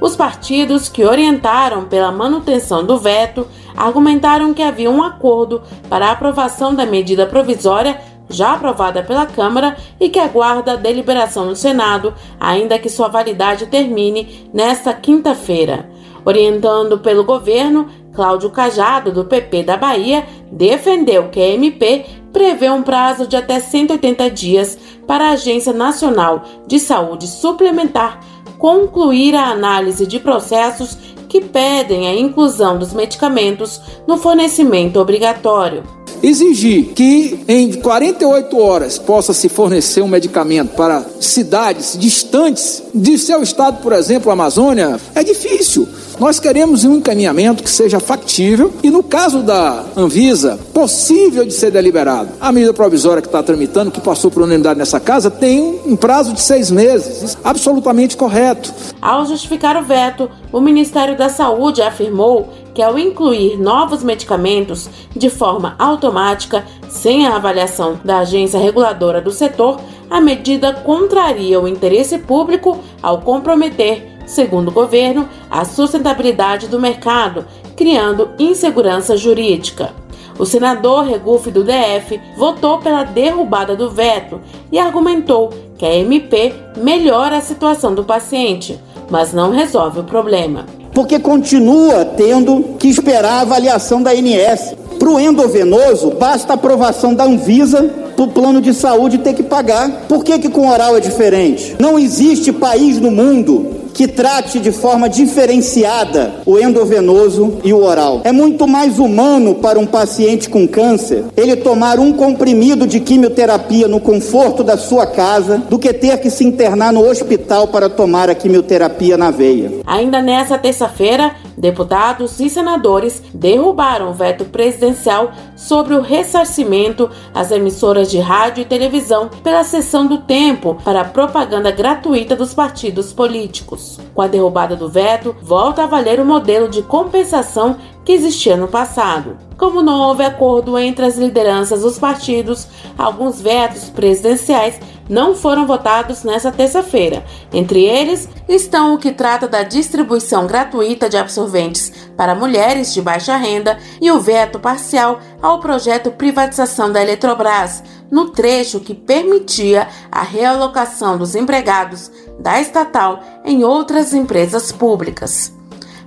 Os 0.00 0.16
partidos 0.16 0.88
que 0.88 1.04
orientaram 1.04 1.84
pela 1.84 2.10
manutenção 2.10 2.84
do 2.84 2.98
veto 2.98 3.46
argumentaram 3.76 4.52
que 4.52 4.60
havia 4.60 4.90
um 4.90 5.04
acordo 5.04 5.62
para 5.88 6.08
a 6.08 6.10
aprovação 6.10 6.74
da 6.74 6.84
medida 6.84 7.26
provisória 7.26 8.00
já 8.28 8.54
aprovada 8.54 9.04
pela 9.04 9.26
Câmara 9.26 9.76
e 10.00 10.08
que 10.08 10.18
aguarda 10.18 10.72
a 10.72 10.76
deliberação 10.76 11.46
no 11.46 11.54
Senado, 11.54 12.12
ainda 12.40 12.76
que 12.76 12.88
sua 12.88 13.06
validade 13.06 13.66
termine 13.66 14.50
nesta 14.52 14.92
quinta-feira. 14.92 15.88
Orientando 16.24 16.98
pelo 16.98 17.22
governo, 17.22 17.88
Cláudio 18.14 18.50
Cajado, 18.50 19.12
do 19.12 19.24
PP 19.24 19.64
da 19.64 19.76
Bahia, 19.76 20.24
defendeu 20.50 21.28
que 21.28 21.40
a 21.40 21.48
MP 21.48 22.06
prevê 22.32 22.70
um 22.70 22.82
prazo 22.82 23.26
de 23.26 23.36
até 23.36 23.60
180 23.60 24.30
dias 24.30 24.78
para 25.06 25.28
a 25.28 25.32
Agência 25.32 25.72
Nacional 25.72 26.44
de 26.66 26.78
Saúde 26.78 27.26
Suplementar 27.26 28.20
concluir 28.58 29.34
a 29.34 29.50
análise 29.50 30.06
de 30.06 30.18
processos 30.18 30.96
que 31.28 31.40
pedem 31.40 32.06
a 32.06 32.14
inclusão 32.14 32.78
dos 32.78 32.92
medicamentos 32.92 33.80
no 34.06 34.16
fornecimento 34.16 35.00
obrigatório 35.00 35.82
exigir 36.24 36.92
que 36.94 37.38
em 37.46 37.72
48 37.72 38.58
horas 38.58 38.98
possa 38.98 39.34
se 39.34 39.48
fornecer 39.48 40.00
um 40.00 40.08
medicamento 40.08 40.74
para 40.74 41.04
cidades 41.20 41.96
distantes 41.98 42.82
de 42.94 43.18
seu 43.18 43.42
estado, 43.42 43.82
por 43.82 43.92
exemplo, 43.92 44.32
Amazônia, 44.32 44.98
é 45.14 45.22
difícil. 45.22 45.86
Nós 46.18 46.38
queremos 46.38 46.84
um 46.84 46.96
encaminhamento 46.96 47.62
que 47.62 47.68
seja 47.68 47.98
factível 47.98 48.72
e, 48.82 48.90
no 48.90 49.02
caso 49.02 49.42
da 49.42 49.84
Anvisa, 49.96 50.58
possível 50.72 51.44
de 51.44 51.52
ser 51.52 51.72
deliberado. 51.72 52.28
A 52.40 52.52
medida 52.52 52.72
provisória 52.72 53.20
que 53.20 53.26
está 53.26 53.42
tramitando, 53.42 53.90
que 53.90 54.00
passou 54.00 54.30
por 54.30 54.42
unanimidade 54.42 54.78
nessa 54.78 55.00
casa, 55.00 55.28
tem 55.28 55.80
um 55.84 55.96
prazo 55.96 56.32
de 56.32 56.40
seis 56.40 56.70
meses. 56.70 57.36
Absolutamente 57.42 58.16
correto. 58.16 58.72
Ao 59.02 59.26
justificar 59.26 59.76
o 59.76 59.84
veto, 59.84 60.30
o 60.52 60.60
Ministério 60.60 61.18
da 61.18 61.28
Saúde 61.28 61.82
afirmou 61.82 62.48
que, 62.74 62.82
ao 62.82 62.98
incluir 62.98 63.56
novos 63.56 64.02
medicamentos 64.02 64.90
de 65.14 65.30
forma 65.30 65.76
automática, 65.78 66.64
sem 66.88 67.26
a 67.26 67.36
avaliação 67.36 67.98
da 68.04 68.18
agência 68.18 68.58
reguladora 68.58 69.20
do 69.20 69.30
setor, 69.30 69.80
a 70.10 70.20
medida 70.20 70.72
contraria 70.72 71.60
o 71.60 71.68
interesse 71.68 72.18
público 72.18 72.78
ao 73.00 73.20
comprometer 73.20 74.14
segundo 74.26 74.68
o 74.68 74.72
governo, 74.72 75.28
a 75.50 75.64
sustentabilidade 75.64 76.68
do 76.68 76.80
mercado, 76.80 77.44
criando 77.76 78.30
insegurança 78.38 79.16
jurídica. 79.16 79.92
O 80.38 80.44
senador 80.44 81.04
Regufe 81.04 81.50
do 81.50 81.62
DF 81.62 82.20
votou 82.36 82.78
pela 82.78 83.04
derrubada 83.04 83.76
do 83.76 83.90
veto 83.90 84.40
e 84.72 84.78
argumentou 84.78 85.50
que 85.78 85.86
a 85.86 85.94
MP 85.94 86.52
melhora 86.76 87.36
a 87.36 87.40
situação 87.40 87.94
do 87.94 88.02
paciente, 88.02 88.80
mas 89.10 89.32
não 89.32 89.50
resolve 89.50 90.00
o 90.00 90.04
problema. 90.04 90.66
Porque 90.94 91.18
continua 91.18 92.04
tendo 92.04 92.76
que 92.78 92.88
esperar 92.88 93.38
a 93.38 93.40
avaliação 93.40 94.02
da 94.02 94.12
ANS. 94.12 94.74
Para 94.98 95.10
o 95.10 95.18
endovenoso, 95.20 96.12
basta 96.12 96.52
a 96.52 96.54
aprovação 96.54 97.12
da 97.12 97.24
Anvisa 97.24 97.90
para 98.14 98.24
o 98.24 98.28
plano 98.28 98.60
de 98.60 98.72
saúde 98.72 99.18
ter 99.18 99.34
que 99.34 99.42
pagar. 99.42 100.06
Por 100.08 100.24
que, 100.24 100.38
que 100.38 100.48
com 100.48 100.68
oral 100.68 100.96
é 100.96 101.00
diferente? 101.00 101.76
Não 101.78 101.98
existe 101.98 102.52
país 102.52 103.00
no 103.00 103.10
mundo 103.10 103.84
que 103.94 104.08
trate 104.08 104.58
de 104.58 104.72
forma 104.72 105.08
diferenciada 105.08 106.34
o 106.44 106.58
endovenoso 106.58 107.58
e 107.62 107.72
o 107.72 107.82
oral. 107.82 108.20
É 108.24 108.32
muito 108.32 108.66
mais 108.66 108.98
humano 108.98 109.54
para 109.54 109.78
um 109.78 109.86
paciente 109.86 110.50
com 110.50 110.66
câncer 110.66 111.24
ele 111.36 111.54
tomar 111.56 112.00
um 112.00 112.12
comprimido 112.12 112.86
de 112.86 112.98
quimioterapia 112.98 113.86
no 113.86 114.00
conforto 114.00 114.64
da 114.64 114.76
sua 114.76 115.06
casa 115.06 115.58
do 115.70 115.78
que 115.78 115.92
ter 115.92 116.18
que 116.18 116.28
se 116.28 116.44
internar 116.44 116.92
no 116.92 117.08
hospital 117.08 117.68
para 117.68 117.88
tomar 117.88 118.28
a 118.28 118.34
quimioterapia 118.34 119.16
na 119.16 119.30
veia. 119.30 119.70
Ainda 119.86 120.20
nessa 120.20 120.58
terça-feira, 120.58 121.36
deputados 121.56 122.40
e 122.40 122.50
senadores 122.50 123.22
derrubaram 123.32 124.10
o 124.10 124.14
veto 124.14 124.44
presidencial 124.44 125.30
sobre 125.54 125.94
o 125.94 126.00
ressarcimento 126.00 127.08
às 127.32 127.52
emissoras 127.52 128.03
de 128.10 128.18
rádio 128.18 128.62
e 128.62 128.64
televisão 128.64 129.28
pela 129.42 129.64
cessão 129.64 130.06
do 130.06 130.18
tempo 130.18 130.76
para 130.84 131.00
a 131.00 131.04
propaganda 131.04 131.70
gratuita 131.70 132.36
dos 132.36 132.54
partidos 132.54 133.12
políticos. 133.12 133.98
Com 134.14 134.22
a 134.22 134.26
derrubada 134.26 134.76
do 134.76 134.88
veto, 134.88 135.34
volta 135.42 135.84
a 135.84 135.86
valer 135.86 136.20
o 136.20 136.24
modelo 136.24 136.68
de 136.68 136.82
compensação 136.82 137.76
que 138.04 138.12
existia 138.12 138.56
no 138.56 138.68
passado. 138.68 139.38
Como 139.56 139.82
não 139.82 140.08
houve 140.08 140.24
acordo 140.24 140.78
entre 140.78 141.06
as 141.06 141.16
lideranças 141.16 141.82
dos 141.82 141.98
partidos, 141.98 142.68
alguns 142.98 143.40
vetos 143.40 143.88
presidenciais 143.88 144.78
não 145.08 145.34
foram 145.34 145.66
votados 145.66 146.22
nesta 146.22 146.50
terça-feira. 146.50 147.24
Entre 147.52 147.84
eles 147.84 148.28
estão 148.48 148.94
o 148.94 148.98
que 148.98 149.12
trata 149.12 149.46
da 149.46 149.62
distribuição 149.62 150.46
gratuita 150.46 151.08
de 151.08 151.16
absorventes 151.16 151.92
para 152.16 152.34
mulheres 152.34 152.92
de 152.92 153.02
baixa 153.02 153.36
renda 153.36 153.78
e 154.00 154.10
o 154.10 154.20
veto 154.20 154.58
parcial 154.58 155.20
ao 155.42 155.60
projeto 155.60 156.10
privatização 156.10 156.90
da 156.90 157.02
Eletrobras, 157.02 157.82
no 158.10 158.30
trecho 158.30 158.80
que 158.80 158.94
permitia 158.94 159.88
a 160.10 160.22
realocação 160.22 161.18
dos 161.18 161.34
empregados 161.34 162.10
da 162.38 162.60
estatal 162.60 163.20
em 163.44 163.64
outras 163.64 164.12
empresas 164.12 164.72
públicas. 164.72 165.52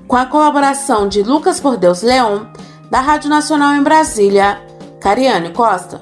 Com 0.08 0.16
a 0.16 0.26
colaboração 0.26 1.08
de 1.08 1.22
Lucas 1.22 1.60
Por 1.60 1.76
Deus 1.78 2.02
Leon, 2.02 2.46
da 2.90 3.02
Rádio 3.02 3.30
Nacional 3.30 3.74
em 3.74 3.84
Brasília, 3.84 4.62
Cariane 5.02 5.52
Costa. 5.52 6.02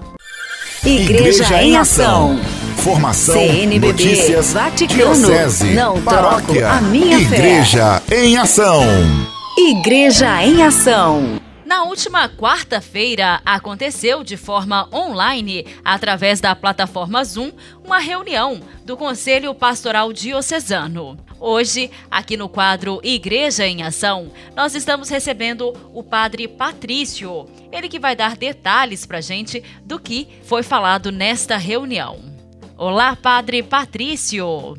Igreja, 0.84 1.44
Igreja 1.44 1.64
em 1.64 1.76
Ação. 1.76 2.40
Formação, 2.86 3.34
CNBB, 3.34 3.88
notícias, 3.88 4.54
Vaticano, 4.54 5.16
diocese, 5.16 5.74
não 5.74 6.00
paróquia, 6.04 6.70
a 6.70 6.82
minha 6.82 7.18
Igreja 7.18 8.00
fé. 8.02 8.24
em 8.24 8.38
Ação. 8.38 8.84
Igreja 9.58 10.44
em 10.44 10.62
Ação. 10.62 11.42
Na 11.66 11.82
última 11.86 12.30
quarta-feira, 12.30 13.42
aconteceu 13.44 14.24
de 14.24 14.38
forma 14.38 14.88
online, 14.94 15.66
através 15.84 16.40
da 16.40 16.56
plataforma 16.56 17.24
Zoom, 17.24 17.52
uma 17.84 17.98
reunião 17.98 18.62
do 18.86 18.96
Conselho 18.96 19.56
Pastoral 19.56 20.14
Diocesano. 20.14 21.18
Hoje, 21.40 21.90
aqui 22.12 22.38
no 22.38 22.48
quadro 22.48 23.00
Igreja 23.04 23.66
em 23.66 23.82
Ação, 23.82 24.32
nós 24.56 24.76
estamos 24.76 25.10
recebendo 25.10 25.74
o 25.92 26.04
Padre 26.04 26.48
Patrício, 26.48 27.48
ele 27.72 27.90
que 27.90 27.98
vai 27.98 28.16
dar 28.16 28.38
detalhes 28.38 29.08
para 29.08 29.22
gente 29.22 29.64
do 29.84 30.00
que 30.00 30.28
foi 30.44 30.62
falado 30.62 31.12
nesta 31.12 31.58
reunião. 31.58 32.35
Olá, 32.78 33.16
Padre 33.16 33.64
Patrício! 33.64 34.76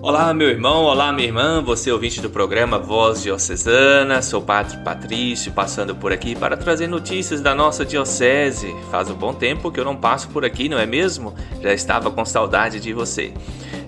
Olá, 0.00 0.32
meu 0.32 0.48
irmão, 0.48 0.84
olá, 0.84 1.12
minha 1.12 1.28
irmã, 1.28 1.62
você 1.62 1.92
ouvinte 1.92 2.18
do 2.22 2.30
programa 2.30 2.78
Voz 2.78 3.22
Diocesana, 3.22 4.22
sou 4.22 4.40
Padre 4.40 4.78
Patrício, 4.78 5.52
passando 5.52 5.94
por 5.94 6.10
aqui 6.10 6.34
para 6.34 6.56
trazer 6.56 6.86
notícias 6.86 7.42
da 7.42 7.54
nossa 7.54 7.84
diocese. 7.84 8.74
Faz 8.90 9.10
um 9.10 9.14
bom 9.14 9.34
tempo 9.34 9.70
que 9.70 9.78
eu 9.78 9.84
não 9.84 9.94
passo 9.94 10.30
por 10.30 10.42
aqui, 10.42 10.70
não 10.70 10.78
é 10.78 10.86
mesmo? 10.86 11.34
Já 11.60 11.74
estava 11.74 12.10
com 12.10 12.24
saudade 12.24 12.80
de 12.80 12.94
você. 12.94 13.34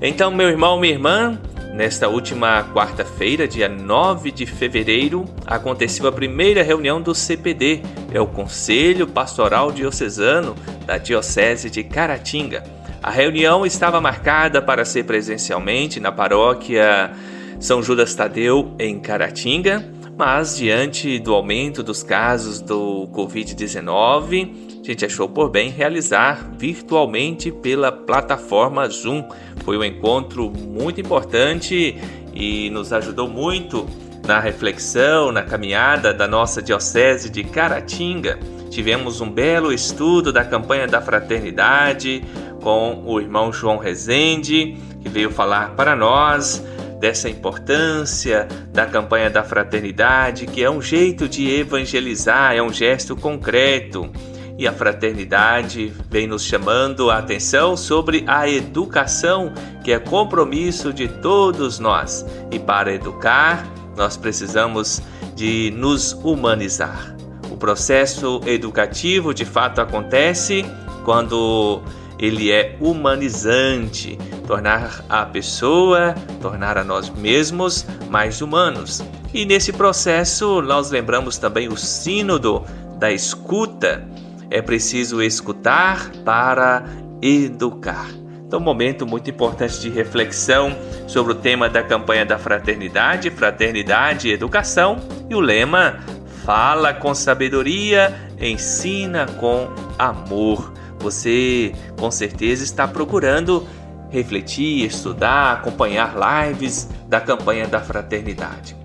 Então, 0.02 0.30
meu 0.30 0.50
irmão, 0.50 0.78
minha 0.78 0.92
irmã, 0.92 1.40
nesta 1.72 2.08
última 2.08 2.62
quarta-feira, 2.74 3.48
dia 3.48 3.70
9 3.70 4.32
de 4.32 4.44
fevereiro, 4.44 5.24
aconteceu 5.46 6.06
a 6.06 6.12
primeira 6.12 6.62
reunião 6.62 7.00
do 7.00 7.14
CPD, 7.14 7.80
é 8.12 8.20
o 8.20 8.26
Conselho 8.26 9.06
Pastoral 9.06 9.72
Diocesano 9.72 10.54
da 10.84 10.98
Diocese 10.98 11.70
de 11.70 11.82
Caratinga. 11.82 12.76
A 13.06 13.10
reunião 13.12 13.64
estava 13.64 14.00
marcada 14.00 14.60
para 14.60 14.84
ser 14.84 15.04
presencialmente 15.04 16.00
na 16.00 16.10
paróquia 16.10 17.12
São 17.60 17.80
Judas 17.80 18.12
Tadeu, 18.16 18.74
em 18.80 18.98
Caratinga, 18.98 19.88
mas 20.18 20.56
diante 20.56 21.20
do 21.20 21.32
aumento 21.32 21.84
dos 21.84 22.02
casos 22.02 22.60
do 22.60 23.06
Covid-19 23.12 24.80
a 24.80 24.84
gente 24.84 25.04
achou 25.04 25.28
por 25.28 25.48
bem 25.48 25.70
realizar 25.70 26.50
virtualmente 26.58 27.52
pela 27.52 27.92
plataforma 27.92 28.88
Zoom. 28.88 29.22
Foi 29.64 29.78
um 29.78 29.84
encontro 29.84 30.50
muito 30.50 31.00
importante 31.00 31.96
e 32.34 32.70
nos 32.70 32.92
ajudou 32.92 33.28
muito 33.28 33.86
na 34.26 34.40
reflexão, 34.40 35.30
na 35.30 35.44
caminhada 35.44 36.12
da 36.12 36.26
nossa 36.26 36.60
Diocese 36.60 37.30
de 37.30 37.44
Caratinga. 37.44 38.36
Tivemos 38.68 39.20
um 39.20 39.30
belo 39.30 39.72
estudo 39.72 40.32
da 40.32 40.44
campanha 40.44 40.86
da 40.86 41.00
fraternidade 41.00 42.22
com 42.66 43.00
o 43.06 43.20
irmão 43.20 43.52
João 43.52 43.76
Rezende, 43.76 44.76
que 45.00 45.08
veio 45.08 45.30
falar 45.30 45.76
para 45.76 45.94
nós 45.94 46.60
dessa 46.98 47.28
importância 47.28 48.48
da 48.72 48.84
campanha 48.84 49.30
da 49.30 49.44
fraternidade, 49.44 50.48
que 50.48 50.64
é 50.64 50.68
um 50.68 50.82
jeito 50.82 51.28
de 51.28 51.48
evangelizar, 51.48 52.56
é 52.56 52.60
um 52.60 52.72
gesto 52.72 53.14
concreto 53.14 54.10
e 54.58 54.66
a 54.66 54.72
fraternidade 54.72 55.92
vem 56.10 56.26
nos 56.26 56.42
chamando 56.42 57.08
a 57.08 57.18
atenção 57.18 57.76
sobre 57.76 58.24
a 58.26 58.48
educação, 58.48 59.52
que 59.84 59.92
é 59.92 60.00
compromisso 60.00 60.92
de 60.92 61.06
todos 61.06 61.78
nós. 61.78 62.26
E 62.50 62.58
para 62.58 62.92
educar, 62.92 63.64
nós 63.96 64.16
precisamos 64.16 65.00
de 65.36 65.72
nos 65.76 66.14
humanizar. 66.14 67.14
O 67.48 67.56
processo 67.56 68.40
educativo 68.44 69.32
de 69.32 69.44
fato 69.44 69.80
acontece 69.80 70.64
quando 71.04 71.80
ele 72.18 72.50
é 72.50 72.76
humanizante, 72.80 74.18
tornar 74.46 75.04
a 75.08 75.24
pessoa, 75.26 76.14
tornar 76.40 76.78
a 76.78 76.84
nós 76.84 77.10
mesmos 77.10 77.86
mais 78.08 78.40
humanos. 78.40 79.02
E 79.34 79.44
nesse 79.44 79.72
processo 79.72 80.62
nós 80.62 80.90
lembramos 80.90 81.38
também 81.38 81.68
o 81.68 81.76
sínodo 81.76 82.64
da 82.98 83.12
escuta, 83.12 84.06
é 84.50 84.62
preciso 84.62 85.22
escutar 85.22 86.10
para 86.24 86.84
educar. 87.20 88.08
Então, 88.46 88.60
um 88.60 88.62
momento 88.62 89.04
muito 89.04 89.28
importante 89.28 89.80
de 89.80 89.90
reflexão 89.90 90.74
sobre 91.08 91.32
o 91.32 91.34
tema 91.34 91.68
da 91.68 91.82
campanha 91.82 92.24
da 92.24 92.38
fraternidade, 92.38 93.28
fraternidade 93.28 94.28
e 94.28 94.32
educação, 94.32 94.98
e 95.28 95.34
o 95.34 95.40
lema 95.40 95.98
fala 96.44 96.94
com 96.94 97.12
sabedoria, 97.12 98.14
ensina 98.40 99.26
com 99.26 99.68
amor. 99.98 100.72
Você 101.06 101.72
com 101.96 102.10
certeza 102.10 102.64
está 102.64 102.88
procurando 102.88 103.64
refletir, 104.10 104.86
estudar, 104.86 105.52
acompanhar 105.52 106.16
lives 106.16 106.88
da 107.08 107.20
campanha 107.20 107.64
da 107.68 107.80
fraternidade. 107.80 108.76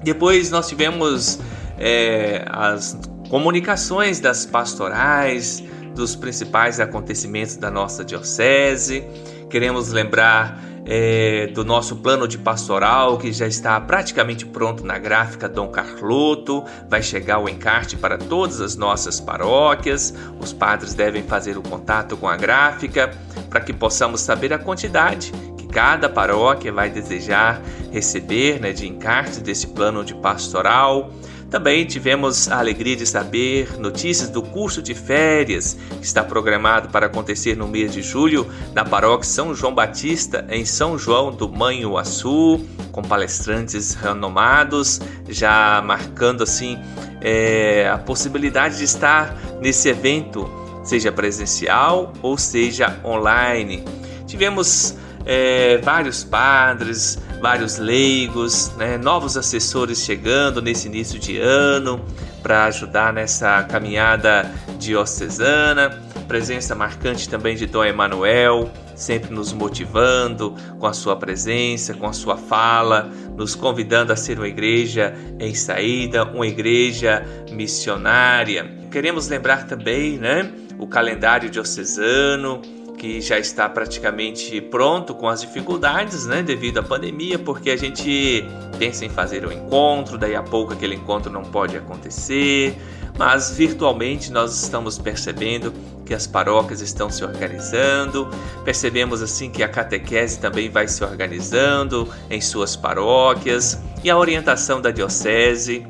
Depois 0.00 0.48
nós 0.52 0.68
tivemos 0.68 1.40
é, 1.76 2.44
as 2.48 2.96
comunicações 3.28 4.20
das 4.20 4.46
pastorais, 4.46 5.64
dos 5.92 6.14
principais 6.14 6.78
acontecimentos 6.78 7.56
da 7.56 7.68
nossa 7.68 8.04
diocese. 8.04 9.04
Queremos 9.50 9.90
lembrar 9.90 10.56
é, 10.84 11.46
do 11.48 11.64
nosso 11.64 11.96
plano 11.96 12.26
de 12.26 12.38
pastoral 12.38 13.18
que 13.18 13.32
já 13.32 13.46
está 13.46 13.80
praticamente 13.80 14.46
pronto 14.46 14.84
na 14.84 14.98
gráfica 14.98 15.48
Dom 15.48 15.68
Carloto. 15.68 16.64
Vai 16.88 17.02
chegar 17.02 17.38
o 17.38 17.48
encarte 17.48 17.96
para 17.96 18.18
todas 18.18 18.60
as 18.60 18.76
nossas 18.76 19.20
paróquias. 19.20 20.14
Os 20.40 20.52
padres 20.52 20.94
devem 20.94 21.22
fazer 21.22 21.56
o 21.58 21.62
contato 21.62 22.16
com 22.16 22.28
a 22.28 22.36
gráfica 22.36 23.10
para 23.48 23.60
que 23.60 23.72
possamos 23.72 24.20
saber 24.20 24.52
a 24.52 24.58
quantidade 24.58 25.32
que 25.56 25.66
cada 25.66 26.08
paróquia 26.08 26.72
vai 26.72 26.90
desejar 26.90 27.60
receber 27.90 28.60
né, 28.60 28.72
de 28.72 28.86
encarte 28.88 29.40
desse 29.40 29.66
plano 29.68 30.04
de 30.04 30.14
pastoral. 30.14 31.10
Também 31.50 31.84
tivemos 31.84 32.48
a 32.48 32.60
alegria 32.60 32.94
de 32.94 33.04
saber 33.04 33.76
notícias 33.76 34.30
do 34.30 34.40
curso 34.40 34.80
de 34.80 34.94
férias 34.94 35.76
que 35.98 36.06
está 36.06 36.22
programado 36.22 36.90
para 36.90 37.06
acontecer 37.06 37.56
no 37.56 37.66
mês 37.66 37.92
de 37.92 38.02
julho 38.02 38.46
na 38.72 38.84
paróquia 38.84 39.28
São 39.28 39.52
João 39.52 39.74
Batista, 39.74 40.46
em 40.48 40.64
São 40.64 40.96
João 40.96 41.32
do 41.32 41.48
Manhuaçu, 41.48 42.64
com 42.92 43.02
palestrantes 43.02 43.94
renomados, 43.94 45.00
já 45.28 45.82
marcando 45.84 46.44
assim 46.44 46.78
é, 47.20 47.90
a 47.92 47.98
possibilidade 47.98 48.78
de 48.78 48.84
estar 48.84 49.36
nesse 49.60 49.88
evento, 49.88 50.48
seja 50.84 51.10
presencial 51.10 52.12
ou 52.22 52.38
seja 52.38 53.00
online. 53.04 53.84
Tivemos 54.24 54.94
é, 55.26 55.78
vários 55.78 56.22
padres, 56.22 57.18
vários 57.40 57.78
leigos, 57.78 58.70
né, 58.76 58.98
novos 58.98 59.36
assessores 59.36 60.04
chegando 60.04 60.60
nesse 60.60 60.88
início 60.88 61.18
de 61.18 61.38
ano 61.38 62.04
para 62.42 62.66
ajudar 62.66 63.12
nessa 63.12 63.62
caminhada 63.64 64.50
diocesana. 64.78 65.90
Presença 66.28 66.74
marcante 66.74 67.28
também 67.28 67.56
de 67.56 67.66
Dom 67.66 67.84
Emanuel, 67.84 68.70
sempre 68.94 69.34
nos 69.34 69.52
motivando 69.52 70.54
com 70.78 70.86
a 70.86 70.92
sua 70.92 71.16
presença, 71.16 71.94
com 71.94 72.06
a 72.06 72.12
sua 72.12 72.36
fala, 72.36 73.10
nos 73.36 73.54
convidando 73.54 74.12
a 74.12 74.16
ser 74.16 74.38
uma 74.38 74.46
igreja 74.46 75.14
em 75.40 75.54
saída, 75.54 76.24
uma 76.24 76.46
igreja 76.46 77.24
missionária. 77.50 78.70
Queremos 78.92 79.28
lembrar 79.28 79.66
também, 79.66 80.18
né, 80.18 80.52
o 80.78 80.86
calendário 80.86 81.50
diocesano, 81.50 82.62
que 83.00 83.18
já 83.18 83.38
está 83.38 83.66
praticamente 83.66 84.60
pronto 84.60 85.14
com 85.14 85.26
as 85.26 85.40
dificuldades, 85.40 86.26
né, 86.26 86.42
devido 86.42 86.80
à 86.80 86.82
pandemia, 86.82 87.38
porque 87.38 87.70
a 87.70 87.76
gente 87.76 88.44
pensa 88.78 89.06
em 89.06 89.08
fazer 89.08 89.46
um 89.46 89.50
encontro, 89.50 90.18
daí 90.18 90.36
a 90.36 90.42
pouco 90.42 90.74
aquele 90.74 90.96
encontro 90.96 91.32
não 91.32 91.42
pode 91.42 91.78
acontecer, 91.78 92.76
mas 93.16 93.52
virtualmente 93.52 94.30
nós 94.30 94.62
estamos 94.62 94.98
percebendo 94.98 95.72
que 96.04 96.12
as 96.12 96.26
paróquias 96.26 96.82
estão 96.82 97.08
se 97.08 97.24
organizando, 97.24 98.28
percebemos 98.66 99.22
assim 99.22 99.48
que 99.48 99.62
a 99.62 99.68
catequese 99.68 100.38
também 100.38 100.68
vai 100.68 100.86
se 100.86 101.02
organizando 101.02 102.06
em 102.28 102.42
suas 102.42 102.76
paróquias 102.76 103.80
e 104.04 104.10
a 104.10 104.18
orientação 104.18 104.78
da 104.78 104.90
diocese 104.90 105.86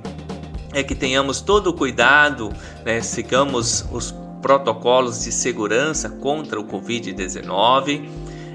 é 0.73 0.85
que 0.85 0.95
tenhamos 0.95 1.41
todo 1.41 1.71
o 1.71 1.73
cuidado, 1.73 2.53
né, 2.85 3.01
sigamos 3.01 3.85
os 3.91 4.13
protocolos 4.41 5.25
de 5.25 5.33
segurança 5.33 6.09
contra 6.09 6.59
o 6.59 6.65
Covid-19, 6.65 8.09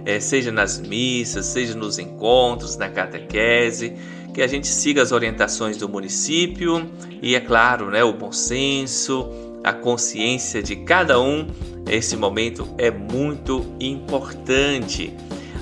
é, 0.06 0.19
seja 0.19 0.52
nas 0.52 0.80
missas, 0.80 1.45
seja 1.48 1.76
nos 1.76 1.98
encontros, 1.98 2.78
na 2.78 2.89
catequese, 2.89 3.95
que 4.34 4.41
a 4.41 4.48
gente 4.48 4.67
siga 4.67 5.02
as 5.02 5.12
orientações 5.12 5.78
do 5.78 5.88
município 5.88 6.89
e, 7.21 7.36
é 7.36 7.39
claro, 7.39 7.89
né, 7.89 8.04
o 8.04 8.13
bom 8.13 8.32
senso, 8.32 9.30
a 9.63 9.74
consciência 9.74 10.62
de 10.62 10.76
cada 10.76 11.19
um. 11.19 11.48
Esse 11.89 12.17
momento 12.17 12.67
é 12.78 12.91
muito 12.91 13.65
importante. 13.80 15.13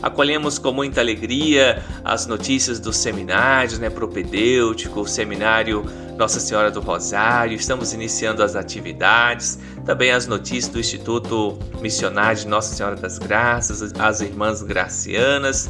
Acolhemos 0.04 0.60
com 0.60 0.74
muita 0.74 1.00
alegria 1.00 1.82
as 2.04 2.28
notícias 2.28 2.78
dos 2.78 2.98
seminários, 2.98 3.80
né, 3.80 3.90
propedêutico, 3.90 5.00
o 5.00 5.08
seminário 5.08 5.86
Nossa 6.18 6.42
Senhora 6.42 6.70
do 6.70 6.82
Rosário. 6.82 7.56
Estamos 7.56 7.94
iniciando 7.94 8.44
as 8.44 8.54
atividades, 8.54 9.58
também 9.86 10.12
as 10.12 10.28
notícias 10.28 10.68
do 10.68 10.78
Instituto 10.78 11.58
Missionário 11.80 12.42
de 12.42 12.48
Nossa 12.50 12.76
Senhora 12.76 12.98
das 12.98 13.18
Graças, 13.18 13.82
as 13.98 14.20
irmãs 14.20 14.62
gracianas, 14.62 15.70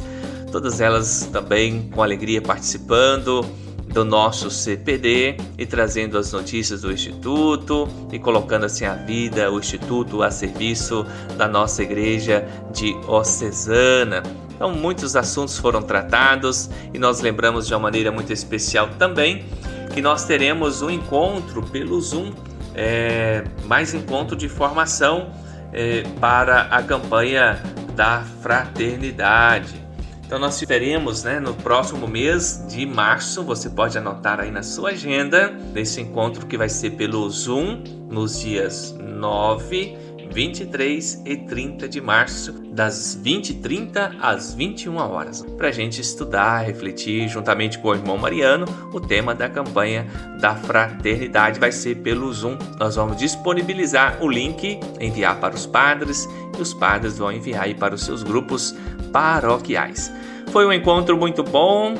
todas 0.50 0.80
elas 0.80 1.28
também 1.32 1.88
com 1.94 2.02
alegria 2.02 2.42
participando 2.42 3.46
do 3.94 4.04
nosso 4.04 4.50
CPD 4.50 5.36
e 5.56 5.64
trazendo 5.64 6.18
as 6.18 6.32
notícias 6.32 6.82
do 6.82 6.92
Instituto 6.92 7.88
e 8.12 8.18
colocando 8.18 8.66
assim 8.66 8.84
a 8.84 8.94
vida, 8.94 9.50
o 9.52 9.60
Instituto 9.60 10.20
a 10.20 10.32
serviço 10.32 11.06
da 11.38 11.46
nossa 11.46 11.84
igreja 11.84 12.44
diocesana. 12.72 14.20
Então, 14.52 14.72
muitos 14.72 15.14
assuntos 15.14 15.56
foram 15.56 15.80
tratados 15.80 16.68
e 16.92 16.98
nós 16.98 17.20
lembramos 17.20 17.68
de 17.68 17.72
uma 17.72 17.80
maneira 17.80 18.10
muito 18.10 18.32
especial 18.32 18.88
também 18.98 19.44
que 19.92 20.02
nós 20.02 20.24
teremos 20.24 20.82
um 20.82 20.90
encontro 20.90 21.62
pelo 21.62 22.00
Zoom, 22.00 22.32
é, 22.74 23.44
mais 23.64 23.94
encontro 23.94 24.34
de 24.34 24.48
formação 24.48 25.30
é, 25.72 26.02
para 26.20 26.62
a 26.62 26.82
campanha 26.82 27.62
da 27.94 28.24
fraternidade. 28.42 29.83
Então 30.26 30.38
nós 30.38 30.58
teremos 30.58 31.22
né, 31.22 31.38
no 31.38 31.54
próximo 31.54 32.08
mês 32.08 32.64
de 32.68 32.86
março, 32.86 33.44
você 33.44 33.68
pode 33.68 33.96
anotar 33.98 34.40
aí 34.40 34.50
na 34.50 34.62
sua 34.62 34.90
agenda, 34.90 35.50
nesse 35.72 36.00
encontro 36.00 36.46
que 36.46 36.56
vai 36.56 36.68
ser 36.68 36.90
pelo 36.92 37.28
Zoom 37.28 37.84
nos 38.08 38.40
dias 38.40 38.94
9, 38.98 40.03
23 40.34 41.22
e 41.24 41.36
30 41.36 41.88
de 41.88 42.00
março, 42.00 42.52
das 42.72 43.16
20h30 43.22 44.16
às 44.20 44.52
21 44.52 44.96
horas, 44.96 45.42
para 45.56 45.68
a 45.68 45.72
gente 45.72 46.00
estudar, 46.00 46.58
refletir 46.66 47.28
juntamente 47.28 47.78
com 47.78 47.88
o 47.88 47.94
irmão 47.94 48.18
Mariano 48.18 48.66
o 48.92 49.00
tema 49.00 49.32
da 49.32 49.48
campanha 49.48 50.04
da 50.40 50.56
fraternidade. 50.56 51.60
Vai 51.60 51.70
ser 51.70 51.98
pelo 51.98 52.32
Zoom. 52.32 52.58
Nós 52.80 52.96
vamos 52.96 53.16
disponibilizar 53.16 54.20
o 54.20 54.28
link, 54.28 54.80
enviar 55.00 55.38
para 55.38 55.54
os 55.54 55.66
padres 55.66 56.28
e 56.58 56.60
os 56.60 56.74
padres 56.74 57.16
vão 57.16 57.30
enviar 57.30 57.62
aí 57.62 57.74
para 57.74 57.94
os 57.94 58.02
seus 58.02 58.24
grupos 58.24 58.74
paroquiais. 59.12 60.12
Foi 60.50 60.66
um 60.66 60.72
encontro 60.72 61.16
muito 61.16 61.44
bom 61.44 61.94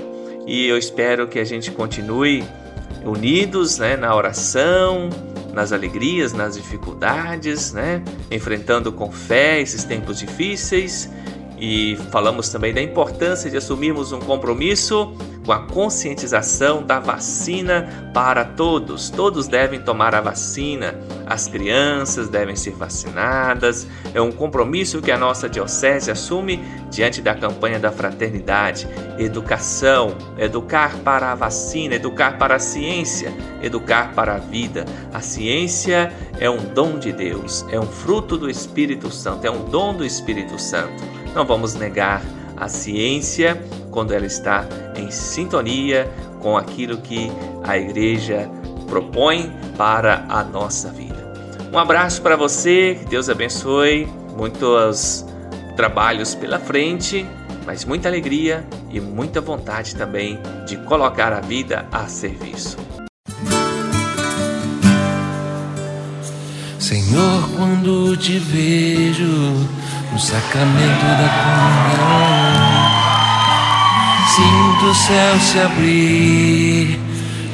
e 0.44 0.66
eu 0.66 0.76
espero 0.76 1.28
que 1.28 1.38
a 1.38 1.44
gente 1.44 1.70
continue 1.70 2.42
unidos 3.04 3.78
né, 3.78 3.96
na 3.96 4.12
oração, 4.12 5.08
nas 5.54 5.72
alegrias, 5.72 6.32
nas 6.32 6.56
dificuldades, 6.56 7.72
né? 7.72 8.02
Enfrentando 8.30 8.92
com 8.92 9.10
fé 9.10 9.60
esses 9.60 9.84
tempos 9.84 10.18
difíceis 10.18 11.08
e 11.64 11.96
falamos 12.10 12.50
também 12.50 12.74
da 12.74 12.82
importância 12.82 13.50
de 13.50 13.56
assumirmos 13.56 14.12
um 14.12 14.20
compromisso 14.20 15.14
com 15.46 15.52
a 15.52 15.60
conscientização 15.60 16.82
da 16.82 17.00
vacina 17.00 18.10
para 18.12 18.44
todos. 18.44 19.08
Todos 19.08 19.46
devem 19.46 19.80
tomar 19.80 20.14
a 20.14 20.20
vacina, 20.20 20.94
as 21.26 21.48
crianças 21.48 22.28
devem 22.28 22.54
ser 22.54 22.72
vacinadas. 22.72 23.86
É 24.12 24.20
um 24.20 24.30
compromisso 24.30 25.00
que 25.00 25.10
a 25.10 25.16
nossa 25.16 25.48
Diocese 25.48 26.10
assume 26.10 26.62
diante 26.90 27.22
da 27.22 27.34
campanha 27.34 27.78
da 27.78 27.90
fraternidade. 27.90 28.86
Educação, 29.18 30.14
educar 30.36 30.98
para 30.98 31.32
a 31.32 31.34
vacina, 31.34 31.94
educar 31.94 32.36
para 32.36 32.56
a 32.56 32.58
ciência, 32.58 33.32
educar 33.62 34.12
para 34.12 34.34
a 34.34 34.38
vida. 34.38 34.84
A 35.14 35.20
ciência 35.22 36.12
é 36.38 36.50
um 36.50 36.58
dom 36.74 36.98
de 36.98 37.10
Deus, 37.10 37.64
é 37.70 37.80
um 37.80 37.86
fruto 37.86 38.36
do 38.36 38.50
Espírito 38.50 39.10
Santo, 39.10 39.46
é 39.46 39.50
um 39.50 39.64
dom 39.64 39.94
do 39.94 40.04
Espírito 40.04 40.58
Santo. 40.58 41.23
Não 41.34 41.44
vamos 41.44 41.74
negar 41.74 42.22
a 42.56 42.68
ciência 42.68 43.60
quando 43.90 44.14
ela 44.14 44.26
está 44.26 44.66
em 44.94 45.10
sintonia 45.10 46.10
com 46.40 46.56
aquilo 46.56 46.98
que 46.98 47.30
a 47.62 47.76
igreja 47.76 48.48
propõe 48.86 49.52
para 49.76 50.24
a 50.28 50.44
nossa 50.44 50.90
vida. 50.90 51.34
Um 51.72 51.78
abraço 51.78 52.22
para 52.22 52.36
você, 52.36 52.96
que 53.00 53.06
Deus 53.06 53.28
abençoe, 53.28 54.06
muitos 54.36 55.26
trabalhos 55.76 56.34
pela 56.34 56.60
frente, 56.60 57.26
mas 57.66 57.84
muita 57.84 58.08
alegria 58.08 58.64
e 58.90 59.00
muita 59.00 59.40
vontade 59.40 59.96
também 59.96 60.38
de 60.66 60.76
colocar 60.76 61.32
a 61.32 61.40
vida 61.40 61.86
a 61.90 62.06
serviço. 62.06 62.76
Senhor, 66.78 67.48
quando 67.56 68.16
te 68.16 68.38
vejo 68.38 69.83
no 70.14 70.20
sacramento 70.20 71.06
da 71.18 71.28
comunhão. 71.42 72.54
Sinto 74.36 74.86
o 74.86 74.94
céu 74.94 75.40
se 75.40 75.58
abrir 75.58 77.00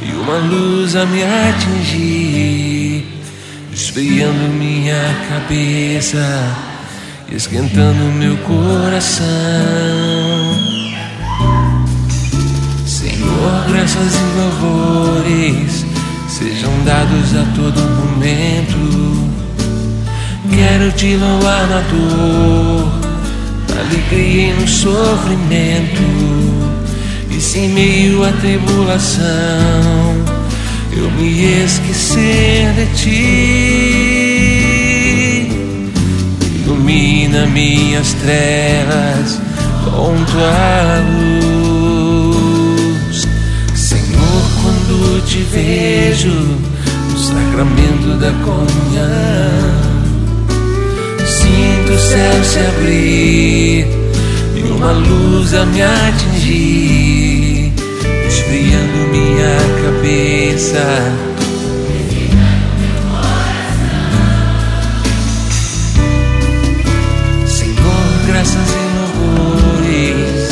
e 0.02 0.12
uma 0.12 0.36
luz 0.36 0.94
a 0.94 1.06
me 1.06 1.22
atingir, 1.22 3.06
esfriando 3.72 4.52
minha 4.58 5.16
cabeça, 5.30 6.54
esquentando 7.32 8.04
meu 8.12 8.36
coração. 8.38 9.24
Senhor, 12.86 13.64
graças 13.70 14.14
e 14.14 14.22
louvores 14.38 15.86
sejam 16.28 16.72
dados 16.84 17.34
a 17.34 17.44
todo 17.56 17.80
momento 17.80 19.09
Quero 20.70 20.92
te 20.92 21.16
louvar 21.16 21.66
na 21.66 21.80
dor, 21.80 22.86
na 23.68 23.80
alegria 23.80 24.50
e 24.50 24.52
no 24.52 24.68
sofrimento. 24.68 26.00
E 27.28 27.40
se 27.40 27.58
em 27.58 27.70
meio 27.70 28.22
à 28.22 28.30
tribulação 28.34 29.24
eu 30.92 31.10
me 31.10 31.64
esquecer 31.64 32.72
de 32.74 32.86
ti, 32.94 33.10
ilumina 36.62 37.46
minhas 37.48 38.12
trevas 38.12 39.40
com 39.84 40.24
tua 40.24 41.02
luz. 43.10 43.26
Senhor, 43.74 44.42
quando 44.62 45.20
te 45.26 45.38
vejo 45.50 46.30
no 47.10 47.18
sacramento 47.18 48.16
da 48.20 48.30
comunhão 48.44 49.79
o 51.92 51.98
céu 51.98 52.44
se 52.44 52.58
abrir 52.58 53.86
e 54.56 54.62
uma 54.70 54.92
luz 54.92 55.54
a 55.54 55.66
me 55.66 55.82
atingir, 55.82 57.72
esfriando 58.28 59.08
minha 59.10 59.56
cabeça. 59.82 60.84
Senhor, 67.46 68.26
graças 68.26 68.70
e 68.70 68.84
louvores. 68.98 70.50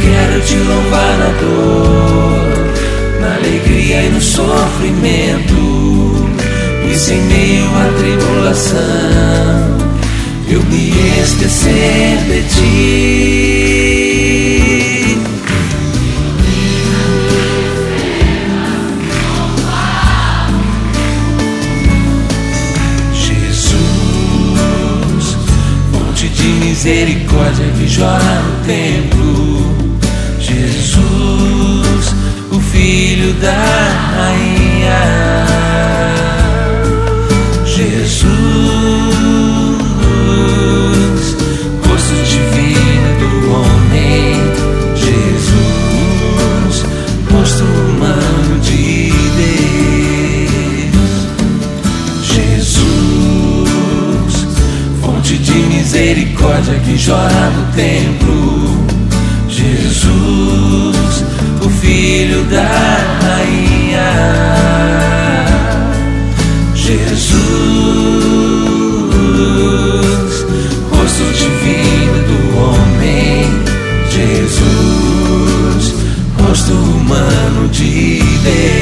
Quero 0.00 0.40
te 0.40 0.56
louvar 0.56 1.18
na 1.18 1.30
dor, 1.40 3.20
na 3.20 3.34
alegria 3.36 4.02
e 4.04 4.08
no 4.08 4.20
sofrimento 4.20 5.57
se 6.98 7.14
em 7.14 7.22
meio 7.22 7.64
à 7.76 7.92
tribulação 7.96 8.78
eu 10.48 10.60
me 10.64 10.90
esquecer 11.22 12.18
de 12.26 12.42
ti. 12.48 13.68
Jesus, 23.14 23.76
fonte 25.92 26.28
de 26.28 26.48
misericórdia 26.64 27.66
que 27.78 27.86
jorra 27.86 28.42
no 28.42 28.56
templo. 28.66 29.38
Jesus, 30.40 32.14
o 32.50 32.58
filho 32.58 33.34
da 33.34 33.52
rainha. 34.16 34.67
Misericórdia 55.98 56.78
que 56.84 56.96
jorra 56.96 57.50
no 57.50 57.72
templo, 57.74 58.86
Jesus, 59.48 61.24
o 61.60 61.68
Filho 61.68 62.44
da 62.44 62.62
Rainha. 63.20 64.12
Jesus, 66.76 67.34
rosto 70.92 71.24
divino 71.34 72.22
do 72.28 72.38
homem, 72.58 73.50
Jesus, 74.08 75.94
rosto 76.40 76.72
humano 76.74 77.68
de 77.72 78.20
Deus. 78.44 78.77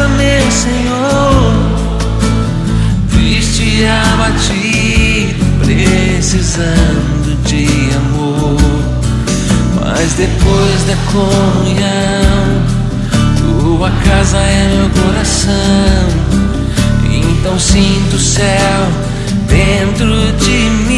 Casa, 0.00 0.08
meu 0.08 0.50
Senhor, 0.50 1.52
triste, 3.10 3.84
abatido, 3.84 5.44
precisando 5.64 7.36
de 7.44 7.66
amor 7.96 8.56
mas 9.80 10.14
depois 10.14 10.84
da 10.84 10.96
comunhão, 11.12 12.62
tua 13.38 13.90
casa 14.04 14.38
é 14.38 14.68
meu 14.76 14.88
coração. 15.02 15.50
Então 17.10 17.58
sinto 17.58 18.16
o 18.16 18.18
céu 18.18 18.88
dentro 19.48 20.32
de 20.38 20.70
mim. 20.86 20.89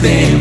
nothing. 0.00 0.37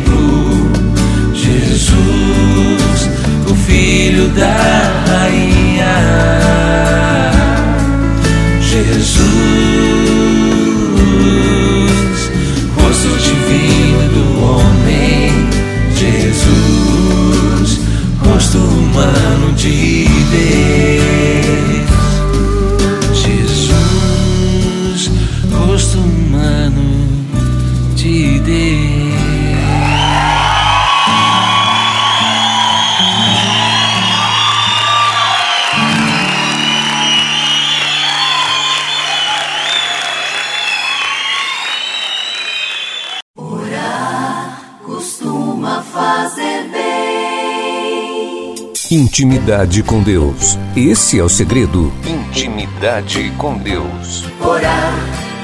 Intimidade 48.90 49.84
com 49.84 50.02
Deus. 50.02 50.58
Esse 50.74 51.20
é 51.20 51.24
o 51.24 51.28
segredo. 51.28 51.92
Intimidade 52.08 53.32
com 53.32 53.58
Deus. 53.58 54.24
Orar 54.40 54.94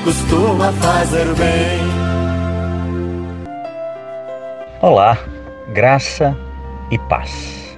costuma 0.05 0.71
fazer 0.71 1.25
bem. 1.35 1.81
Olá, 4.81 5.17
graça 5.73 6.37
e 6.89 6.97
paz. 6.97 7.77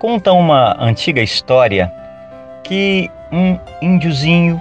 Conta 0.00 0.32
uma 0.32 0.76
antiga 0.80 1.22
história 1.22 1.92
que 2.64 3.08
um 3.30 3.56
índiozinho 3.80 4.60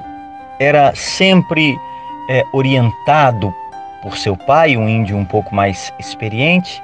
era 0.60 0.93
sempre 0.93 1.76
é, 2.30 2.43
orientado 2.54 3.52
por 4.04 4.15
seu 4.15 4.38
pai, 4.38 4.78
um 4.78 4.88
índio 4.88 5.17
um 5.17 5.26
pouco 5.26 5.56
mais 5.56 5.91
experiente, 5.97 6.84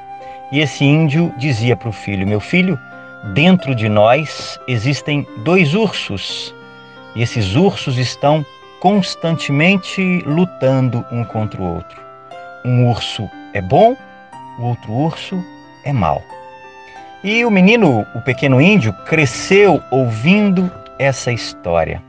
e 0.51 0.61
esse 0.61 0.83
índio 0.83 1.31
dizia 1.37 1.75
para 1.75 1.89
o 1.89 1.93
filho: 1.93 2.25
Meu 2.25 2.39
filho, 2.39 2.79
dentro 3.33 3.75
de 3.75 3.89
nós 3.89 4.59
existem 4.67 5.27
dois 5.43 5.73
ursos, 5.73 6.53
e 7.15 7.21
esses 7.21 7.55
ursos 7.55 7.97
estão 7.97 8.45
constantemente 8.79 10.23
lutando 10.25 11.05
um 11.11 11.23
contra 11.23 11.61
o 11.61 11.75
outro. 11.75 12.01
Um 12.65 12.89
urso 12.89 13.29
é 13.53 13.61
bom, 13.61 13.95
o 14.59 14.63
outro 14.63 14.91
urso 14.91 15.43
é 15.85 15.91
mau. 15.91 16.21
E 17.23 17.43
o 17.43 17.51
menino, 17.51 18.05
o 18.15 18.21
pequeno 18.21 18.61
índio, 18.61 18.93
cresceu 19.05 19.81
ouvindo 19.91 20.71
essa 20.97 21.31
história. 21.31 22.01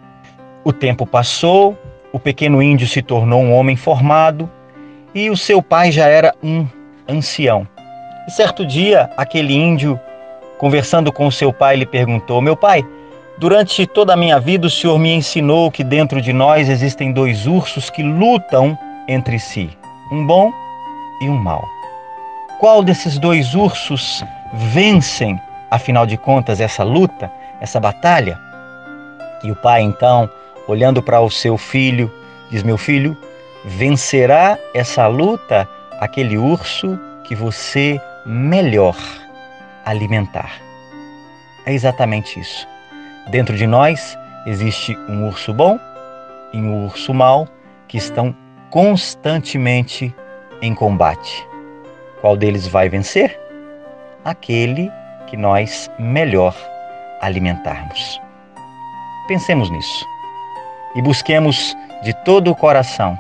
O 0.63 0.73
tempo 0.73 1.05
passou, 1.07 1.77
o 2.13 2.19
pequeno 2.19 2.63
índio 2.63 2.87
se 2.87 3.03
tornou 3.03 3.43
um 3.43 3.53
homem 3.53 3.77
formado 3.77 4.51
e 5.15 5.31
o 5.31 5.37
seu 5.37 5.63
pai 5.63 5.91
já 5.91 6.07
era 6.07 6.35
um 6.43 6.67
ancião. 7.09 7.67
E 8.29 8.31
certo 8.31 8.65
dia, 8.65 9.11
aquele 9.17 9.55
índio, 9.55 9.99
conversando 10.61 11.11
com 11.11 11.31
seu 11.31 11.55
pai, 11.55 11.77
lhe 11.77 11.87
perguntou: 11.87 12.43
Meu 12.43 12.55
pai, 12.55 12.85
durante 13.39 13.87
toda 13.87 14.13
a 14.13 14.17
minha 14.17 14.39
vida 14.39 14.67
o 14.67 14.71
senhor 14.71 14.99
me 14.99 15.11
ensinou 15.11 15.71
que 15.71 15.83
dentro 15.83 16.21
de 16.21 16.35
nós 16.35 16.69
existem 16.69 17.13
dois 17.13 17.47
ursos 17.47 17.89
que 17.89 18.03
lutam 18.03 18.79
entre 19.09 19.39
si, 19.39 19.71
um 20.13 20.27
bom 20.27 20.53
e 21.23 21.31
um 21.31 21.39
mau. 21.39 21.65
Qual 22.59 22.83
desses 22.83 23.19
dois 23.19 23.55
ursos 23.55 24.23
vencem, 24.53 25.41
afinal 25.71 26.05
de 26.05 26.19
contas, 26.19 26.61
essa 26.61 26.85
luta, 26.85 27.33
essa 27.59 27.81
batalha? 27.81 28.39
E 29.43 29.51
o 29.51 29.57
pai, 29.57 29.81
então, 29.81 30.29
olhando 30.69 31.03
para 31.03 31.23
o 31.23 31.31
seu 31.31 31.57
filho, 31.57 32.13
diz: 32.51 32.63
Meu 32.63 32.77
filho, 32.77 33.17
vencerá 33.65 34.59
essa 34.75 35.07
luta 35.07 35.67
aquele 35.99 36.37
urso 36.37 37.01
que 37.25 37.35
você 37.35 37.99
melhor 38.27 38.97
alimentar. 39.85 40.51
É 41.67 41.73
exatamente 41.73 42.41
isso. 42.41 42.67
Dentro 43.31 43.57
de 43.57 43.67
nós 43.67 44.17
existe 44.47 44.97
um 45.09 45.27
urso 45.29 45.53
bom 45.53 45.79
e 46.53 46.59
um 46.59 46.87
urso 46.87 47.13
mau 47.15 47.47
que 47.87 47.99
estão 47.99 48.35
constantemente 48.71 50.15
em 50.63 50.75
combate. 50.75 51.47
Qual 52.21 52.37
deles 52.37 52.67
vai 52.67 52.89
vencer? 52.89 53.39
Aquele 54.25 54.91
que 55.27 55.37
nós 55.37 55.91
melhor 55.99 56.57
alimentarmos. 57.21 58.21
Pensemos 59.29 59.71
nisso 59.71 60.07
e 60.95 61.03
busquemos 61.03 61.77
de 62.03 62.13
todo 62.25 62.51
o 62.51 62.57
coração 62.57 63.19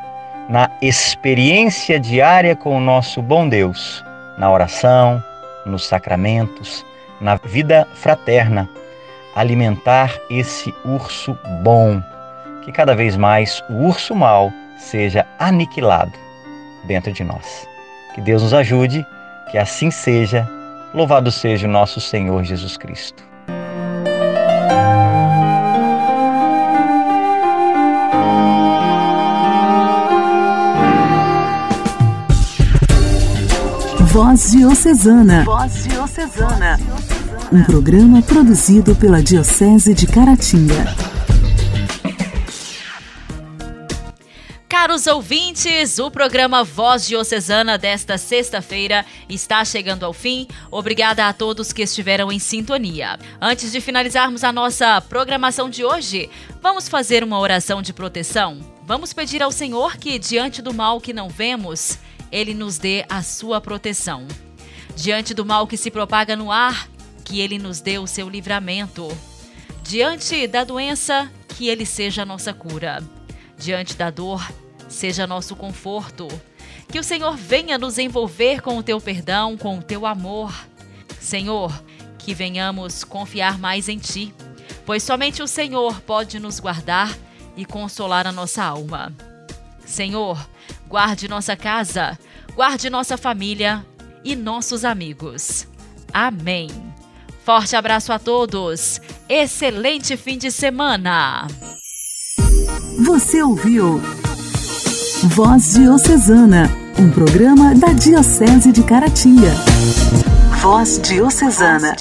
na 0.49 0.68
experiência 0.83 2.01
diária 2.01 2.57
com 2.57 2.77
o 2.77 2.81
nosso 2.81 3.23
bom 3.23 3.49
Deus, 3.49 4.05
na 4.37 4.51
oração, 4.51 5.23
nos 5.66 5.87
sacramentos, 5.87 6.85
na 7.20 7.37
vida 7.37 7.87
fraterna, 7.94 8.68
alimentar 9.35 10.18
esse 10.29 10.75
urso 10.85 11.37
bom, 11.62 12.03
que 12.64 12.73
cada 12.73 12.94
vez 12.94 13.16
mais 13.16 13.62
o 13.68 13.87
urso 13.87 14.14
mau 14.14 14.53
seja 14.79 15.27
aniquilado 15.38 16.12
dentro 16.85 17.12
de 17.12 17.23
nós. 17.23 17.68
Que 18.14 18.20
Deus 18.20 18.42
nos 18.42 18.55
ajude, 18.55 19.07
que 19.51 19.59
assim 19.59 19.90
seja. 19.90 20.49
Louvado 20.92 21.31
seja 21.31 21.68
o 21.68 21.70
nosso 21.70 22.01
Senhor 22.01 22.42
Jesus 22.42 22.77
Cristo. 22.77 23.30
Voz 34.23 34.51
Diocesana. 34.51 35.45
Voz 35.45 35.85
Diocesana. 35.85 36.79
Um 37.51 37.65
programa 37.65 38.21
produzido 38.21 38.95
pela 38.95 39.23
Diocese 39.23 39.95
de 39.95 40.07
Caratinga. 40.07 40.95
Caros 44.69 45.07
ouvintes, 45.07 45.99
o 45.99 46.11
programa 46.11 46.63
Voz 46.63 47.07
Diocesana 47.09 47.79
desta 47.79 48.19
sexta-feira 48.19 49.07
está 49.27 49.65
chegando 49.65 50.05
ao 50.05 50.13
fim. 50.13 50.47
Obrigada 50.71 51.27
a 51.27 51.33
todos 51.33 51.73
que 51.73 51.81
estiveram 51.81 52.31
em 52.31 52.39
sintonia. 52.39 53.19
Antes 53.41 53.73
de 53.73 53.81
finalizarmos 53.81 54.45
a 54.45 54.53
nossa 54.53 55.01
programação 55.01 55.71
de 55.71 55.83
hoje, 55.83 56.29
vamos 56.61 56.91
fazer 56.91 57.25
uma 57.25 57.39
oração 57.39 57.81
de 57.81 57.95
proteção. 57.95 58.59
Vamos 58.87 59.15
pedir 59.15 59.43
ao 59.43 59.51
Senhor 59.51 59.97
que, 59.97 60.19
diante 60.19 60.61
do 60.61 60.75
mal 60.75 61.01
que 61.01 61.15
não 61.15 61.31
vemos, 61.31 61.99
ele 62.31 62.55
nos 62.55 62.79
dê 62.79 63.05
a 63.09 63.23
sua 63.23 63.61
proteção. 63.61 64.27
Diante 64.95 65.35
do 65.35 65.45
mal 65.45 65.66
que 65.66 65.77
se 65.77 65.90
propaga 65.90 66.37
no 66.37 66.51
ar, 66.51 66.88
que 67.25 67.40
ele 67.40 67.59
nos 67.59 67.81
dê 67.81 67.99
o 67.99 68.07
seu 68.07 68.29
livramento. 68.29 69.09
Diante 69.83 70.47
da 70.47 70.64
doença, 70.64 71.31
que 71.57 71.69
ele 71.69 71.87
seja 71.87 72.23
a 72.23 72.27
nossa 72.27 72.53
cura. 72.53 73.03
Diante 73.57 73.97
da 73.97 74.11
dor, 74.11 74.47
seja 74.88 75.27
nosso 75.27 75.55
conforto. 75.55 76.29
Que 76.88 76.99
o 76.99 77.05
Senhor 77.05 77.37
venha 77.37 77.79
nos 77.79 77.99
envolver 77.99 78.61
com 78.61 78.79
o 78.79 78.83
teu 78.83 79.01
perdão, 79.01 79.57
com 79.57 79.79
o 79.79 79.83
teu 79.83 80.07
amor. 80.07 80.53
Senhor, 81.21 81.73
que 82.19 82.35
venhamos 82.35 83.05
confiar 83.05 83.59
mais 83.59 83.88
em 83.88 83.99
ti, 83.99 84.35
pois 84.85 85.03
somente 85.03 85.43
o 85.43 85.47
Senhor 85.47 86.01
pode 86.01 86.38
nos 86.38 86.59
guardar 86.59 87.16
e 87.57 87.64
consolar 87.64 88.27
a 88.27 88.33
nossa 88.33 88.64
alma. 88.64 89.12
Senhor, 89.85 90.49
guarde 90.89 91.29
nossa 91.29 91.57
casa, 91.57 92.19
guarde 92.55 92.91
nossa 92.91 93.17
família 93.17 93.85
e 94.25 94.35
nossos 94.37 94.85
amigos. 94.85 95.67
Amém. 96.13 96.69
Forte 97.45 97.75
abraço 97.75 98.13
a 98.13 98.19
todos. 98.19 99.01
Excelente 99.29 100.17
fim 100.17 100.37
de 100.37 100.51
semana. 100.51 101.47
Você 103.05 103.43
ouviu 103.43 104.01
Voz 105.25 105.75
Diocesana, 105.75 106.71
um 106.99 107.11
programa 107.11 107.75
da 107.75 107.93
Diocese 107.93 108.73
de 108.73 108.83
Caratinga. 108.83 109.53
Voz 110.61 110.99
Diocesana. 110.99 111.97